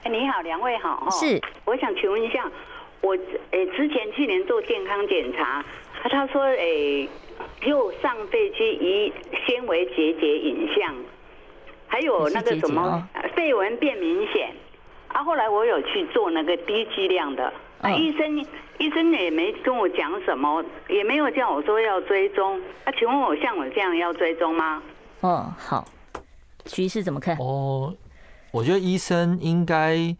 [0.02, 1.10] 哎，你好，两位好哦。
[1.10, 2.50] 是，我想请问一下，
[3.02, 3.16] 我
[3.52, 5.62] 哎之前去年做健康检查，
[6.08, 7.06] 他说哎
[7.66, 9.12] 右上肺区一
[9.46, 10.94] 纤维结节影像，
[11.86, 14.50] 还有那个什么肺纹变明显，
[15.08, 18.38] 啊后来我有去做那个低剂量的，啊，医生
[18.78, 22.58] 医生也没跟我讲什么，也没有叫我说要追踪。
[22.84, 24.82] 啊，请问我像我这样要追踪吗？
[25.20, 25.84] 嗯，好，
[26.64, 27.36] 徐医师怎么看？
[27.36, 27.94] 哦，
[28.50, 30.16] 我觉得医生应该，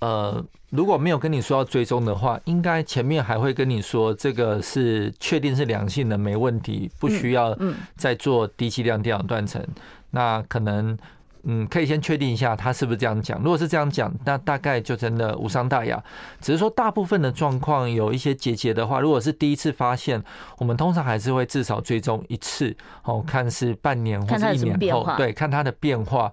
[0.00, 7.56] 呃，如果没有跟你说要追踪的话，应该前面还会跟你说这个是确定是良性的，没问题，不需要
[7.96, 9.64] 再做低剂量电脑断层。
[10.10, 10.96] 那可能。
[11.44, 13.36] 嗯，可以先确定一下他是不是这样讲。
[13.42, 16.00] 如果是这样讲，那大概就真的无伤大雅。
[16.40, 20.22] 只是说大部分的状况有一些结节的话，如果是第一次发现，
[20.58, 26.32] 我们通常还是会至少追踪一次，哦，看是半年或者一年后，对，看它的变化。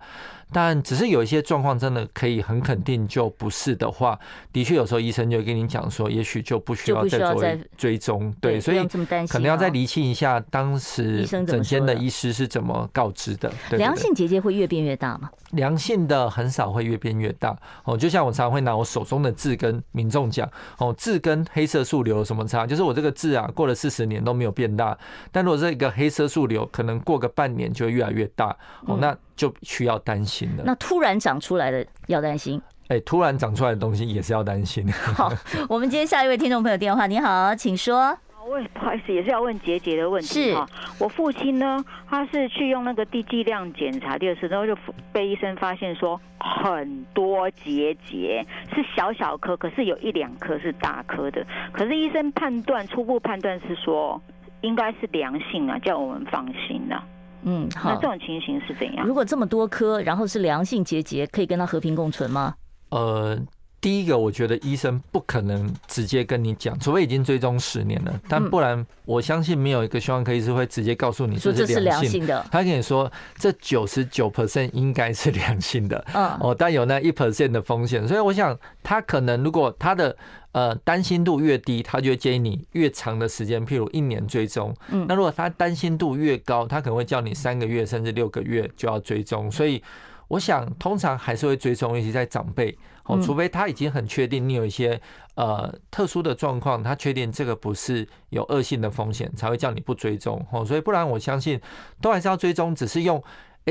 [0.51, 4.17] 但只是有一些状况真的可以很肯定就不是的话，
[4.51, 7.43] 的确有时候医生就会跟你讲说，也许就不需要再做
[7.77, 8.87] 追踪，对，所以
[9.27, 13.51] 可能要再厘清一下当时诊间的医师是怎么告知的。
[13.71, 15.29] 良性结节会越变越大吗？
[15.51, 22.65] 良性的很少会越变越大哦，就像我常常会拿我手中的痣跟民众讲哦，痣跟黑色素瘤有什么差？
[22.65, 24.97] 就是我这个痣啊，过了四十年都没有变大，
[25.31, 29.15] 但如果这个黑色素瘤可能过个半年就会越来越大哦，那。
[29.39, 30.63] 就需要担心了。
[30.65, 32.61] 那突然长出来的要担心。
[32.89, 34.91] 哎，突然长出来的东西也是要担心。
[34.91, 35.31] 好，
[35.69, 37.07] 我们接下一位听众朋友电话。
[37.07, 38.17] 你好，请说。
[38.49, 40.27] 问，不好意思，也是要问结节的问题。
[40.27, 40.57] 是，
[40.99, 44.75] 我父亲呢，他是去用那个低剂量检查第二次，然后就
[45.13, 51.45] 被医生发现说很多结节，是小小颗，可是有一两颗是大颗的。
[51.71, 54.19] 可是医生判断初步判断是说
[54.61, 57.05] 应该是良性啊，叫我们放心啊。
[57.43, 57.89] 嗯，好。
[57.91, 59.05] 那这种情形是怎样？
[59.05, 62.55] 如果这么多颗，然后是良性结节，可以跟它和平共存吗？
[62.89, 63.37] 呃，
[63.81, 72.45] 第一个，我觉得医生不可能直接跟你讲，除非已经追踪十年了，但不然，我相信没有一个胸腔科医师会直接告诉你说这是良性的。
[72.51, 80.15] 他跟你说这九十九 percent 应该是良性的，嗯，哦，但有那一 percent 的风险，所以我想他可能如果他的。
[80.51, 84.75] 呃，担心度越低，他就会建议你越长的时间，譬如一年追踪。
[84.89, 89.49] 嗯，那如果他担心度越高，他可能会叫你三个月甚至六个月就要追踪。
[89.51, 89.79] 所以，
[90.27, 92.75] 我想通常还是会追踪，尤其在长辈
[93.09, 95.01] 哦，除非他已经很确定你有一些
[95.35, 100.63] 呃特殊的状况，他确定这个不是有恶性的风险，才会叫你不追踪哦。
[100.63, 101.59] 所以，不然我相信
[101.99, 103.21] 都还是要追踪，只是用。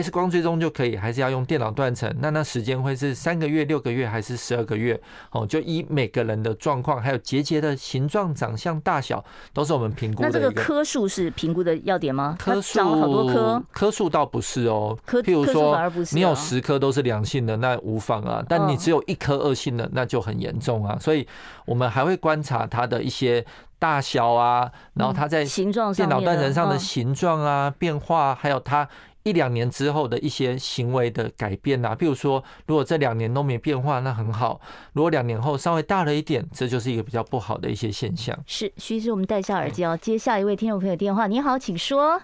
[0.02, 2.12] X 光追踪就可以，还是要用电脑断层？
[2.20, 5.00] 那那时间会是三个月、六个月还是十二个月？
[5.32, 10.28] 哦，就依每个人的状况，还有结节的形状、长相、大小，都是我们评估的。
[10.28, 12.36] 那这个颗数是评估的要点吗？
[12.38, 14.96] 颗数好多颗，颗数倒不是哦。
[15.06, 15.76] 譬如说，
[16.12, 18.44] 你有十颗都是良性的，那无妨啊。
[18.48, 20.96] 但你只有一颗恶性的，那就很严重啊。
[21.00, 21.26] 所以
[21.66, 23.44] 我们还会观察它的一些
[23.78, 28.88] 大小啊，然后它在形状、电脑断层上的形状啊、变化，还有它。
[29.24, 34.60] 一两年之后的一些行为的改变呐，比如说，如果这两年都没变化，那很好；
[34.92, 38.38] 如果两年后稍微大了一点，这就是一个比较不好的一些现象。
[38.46, 41.26] 是，徐医师，我们戴下耳机哦，接下一位听众朋友电话。
[41.26, 42.22] 你好，请说。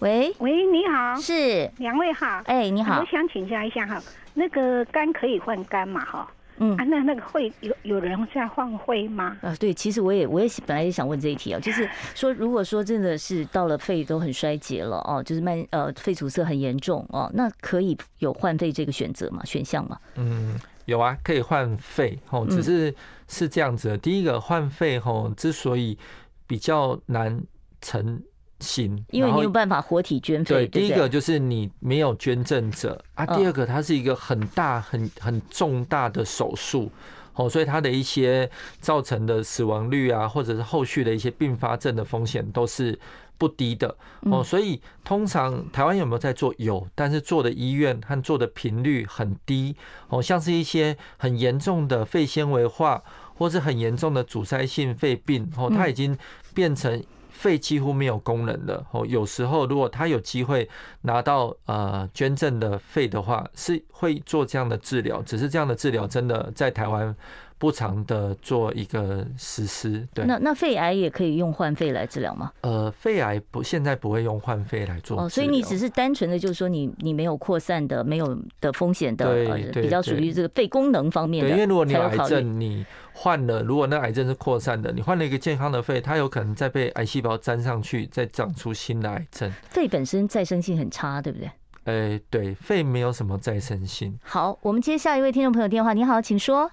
[0.00, 2.42] 喂喂，你好，是两位好。
[2.44, 4.02] 哎，你好，我想请教一下哈，
[4.34, 6.04] 那个肝可以换肝嘛？
[6.04, 6.30] 哈。
[6.58, 9.36] 嗯啊，那那个会有有人在换肺吗？
[9.42, 19.44] 啊，对，其实我也我也本来也想问这一题啊，就是 说，如果说真的是到了肺都很衰竭了哦，就是慢呃肺阻塞很严重哦，那可以有换肺这个选择吗？
[19.44, 19.98] 选项吗？
[20.16, 22.94] 嗯，有啊，可以换肺哦，只是
[23.28, 23.98] 是这样子的。
[23.98, 25.98] 第一个换肺哦，之所以
[26.46, 27.42] 比较难
[27.80, 28.22] 成。
[28.60, 30.66] 行，因为你有办法活体捐肺。
[30.66, 36.90] 对，第一个就是你没有捐赠者啊，第二个它是一个很大、很很重大的手术
[37.34, 38.50] 哦，所以它的一些
[38.80, 42.98] 造成的死亡率啊，或者是后续的一些并发症的风险都是
[43.36, 44.42] 不低的哦。
[44.42, 46.54] 所以通常台湾有没有在做？
[46.56, 49.76] 有，但是做的医院和做的频率很低
[50.08, 50.22] 哦。
[50.22, 53.02] 像是一些很严重的肺纤维化，
[53.34, 56.16] 或是很严重的阻塞性肺病哦，它已经
[56.54, 57.04] 变成。
[57.36, 60.68] 肺几乎没有功能的哦，有时候如果他有机会
[61.02, 67.14] 拿到呃捐赠的肺的话，是会做这样的治疗，只是这样的治疗真的在台湾。
[67.58, 70.24] 不常的做一个实施，对。
[70.26, 72.52] 那那肺癌也可以用换肺来治疗吗？
[72.60, 81.50] 呃，肺癌不现在不会用换肺来做哦，所以你只是单纯的就是说你你没有扩散的、没有的风险的，对，比较属于这个肺功能方面的。
[81.50, 89.50] 对，因为如果你有癌症，你换了，如果那癌症是扩散的，你换了一个健康的肺，它有可能再被癌细胞粘上去，再长出新的癌症。
[89.70, 91.50] 肺本身再生性很差，对不对？
[91.84, 94.18] 哎，对，肺没有什么再生性。
[94.22, 96.70] 好，我们接下一位听众朋友电话，你好，请说。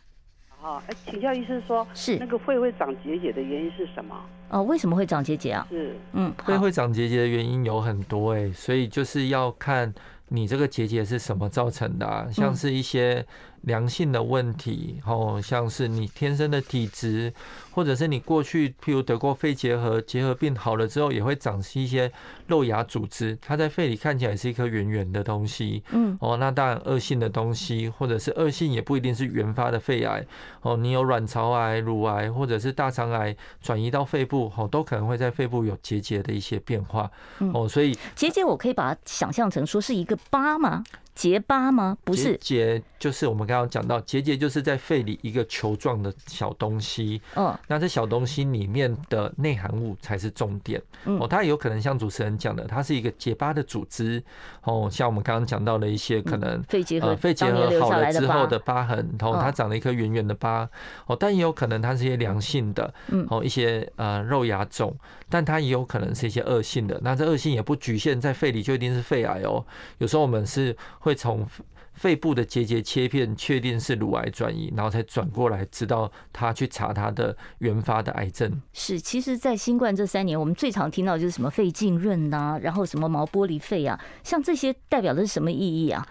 [0.64, 2.18] 啊，请教医生说，是。
[2.18, 4.16] 那个肺会长结节的原因是什么？
[4.50, 5.68] 哦，为什么会长结节啊？
[5.70, 9.94] 是，嗯，肺会长结节的原因有很多哎，所以就是要看
[10.30, 13.26] 你这个结节是什么造成的啊，像是一些
[13.64, 17.34] 良性的问题，哦，像是你天生的体质，
[17.74, 22.12] 或者是你过去譬如得过肺结核，结核病好了之后也会长出一些
[22.48, 30.24] 肉芽组织，它在肺里看起来是一颗圆圆的东西，嗯，哦，那当然恶性的东西，或者是恶性也不一定是原发的肺癌，
[30.62, 37.10] 哦，你有卵巢癌、乳癌或者是大肠癌转移到肺部，哦，都可能会在肺部有结节的一些变化，
[37.54, 40.84] 哦，所以结节我可以把它想象成说是一个疤吗？
[41.16, 41.96] 结疤吗？
[42.04, 47.22] 不是，结就是我们刚刚讲到结节，就是在肺里一个球状的小东西。
[47.36, 50.82] 嗯，那这小东西里面的内涵物才是重点。
[51.04, 54.22] 哦，它也有可能像主持人讲的，它是一个结疤的组织。
[54.64, 60.70] 哦，像我们刚刚讲到的一些可能肺结核，肺结核好了之后的疤痕，然后它长了一颗圆圆的疤。
[61.06, 62.94] 哦，但也有可能它是一些良性的，
[63.30, 64.96] 哦，一些呃肉芽肿，
[65.30, 67.00] 但它也有可能是一些恶性的。
[67.04, 69.66] 那这恶性也不局限在肺里，就一定是肺癌哦。
[69.98, 70.76] 有时候我们是。
[71.00, 71.46] 会从
[71.94, 78.62] 肺部的结节切片确定是乳癌转移，然后才转过来知道他去查他的原发的癌症。
[78.74, 86.08] 是，其实，在新冠这三年，我们最常听到就是什么肺浸润呐，然后什么毛玻璃肺啊，像这些代表的是什么意义啊？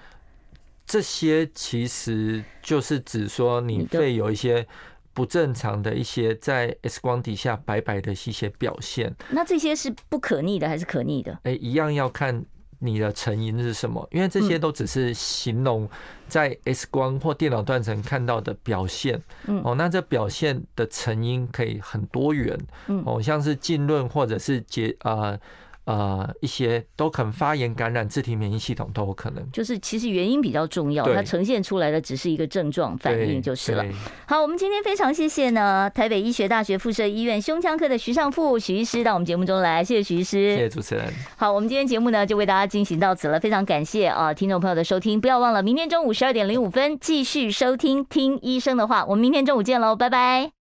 [0.86, 4.66] 这些其实就是指说你肺有一些
[5.12, 9.14] 不正常的一些在 X 光底下白白的一些表现。
[9.30, 11.38] 那这些是不可逆的还是可逆的？
[11.44, 12.44] 哎，一样要看。
[12.82, 14.06] 你的成因是什么？
[14.10, 15.88] 因为这些都只是形容
[16.26, 19.22] 在 X 光或电脑断层看到的表现。
[19.62, 22.58] 哦，那这表现的成因可以很多元。
[23.04, 25.38] 哦，像是浸润或者是结啊。
[25.84, 29.50] 呃，一些都可能发炎、感染、自体免疫系统都有可能。
[29.50, 33.84] 就是其实原因比较重要，它呈现出来的只是一个症状反应就是了。
[34.26, 41.12] 好，我们今天非常谢谢呢，台北医学大学附设医院胸腔科的徐尚富徐医师到我们节目中来，谢谢徐医师，谢谢主持人。
[41.36, 50.61] 好，我们今天节目呢就为大家进行到此了，非常感谢啊，听众朋友的收听，不要忘了明天中午十二点零五分继续收听听医生的话，我们明天中午见喽，拜拜。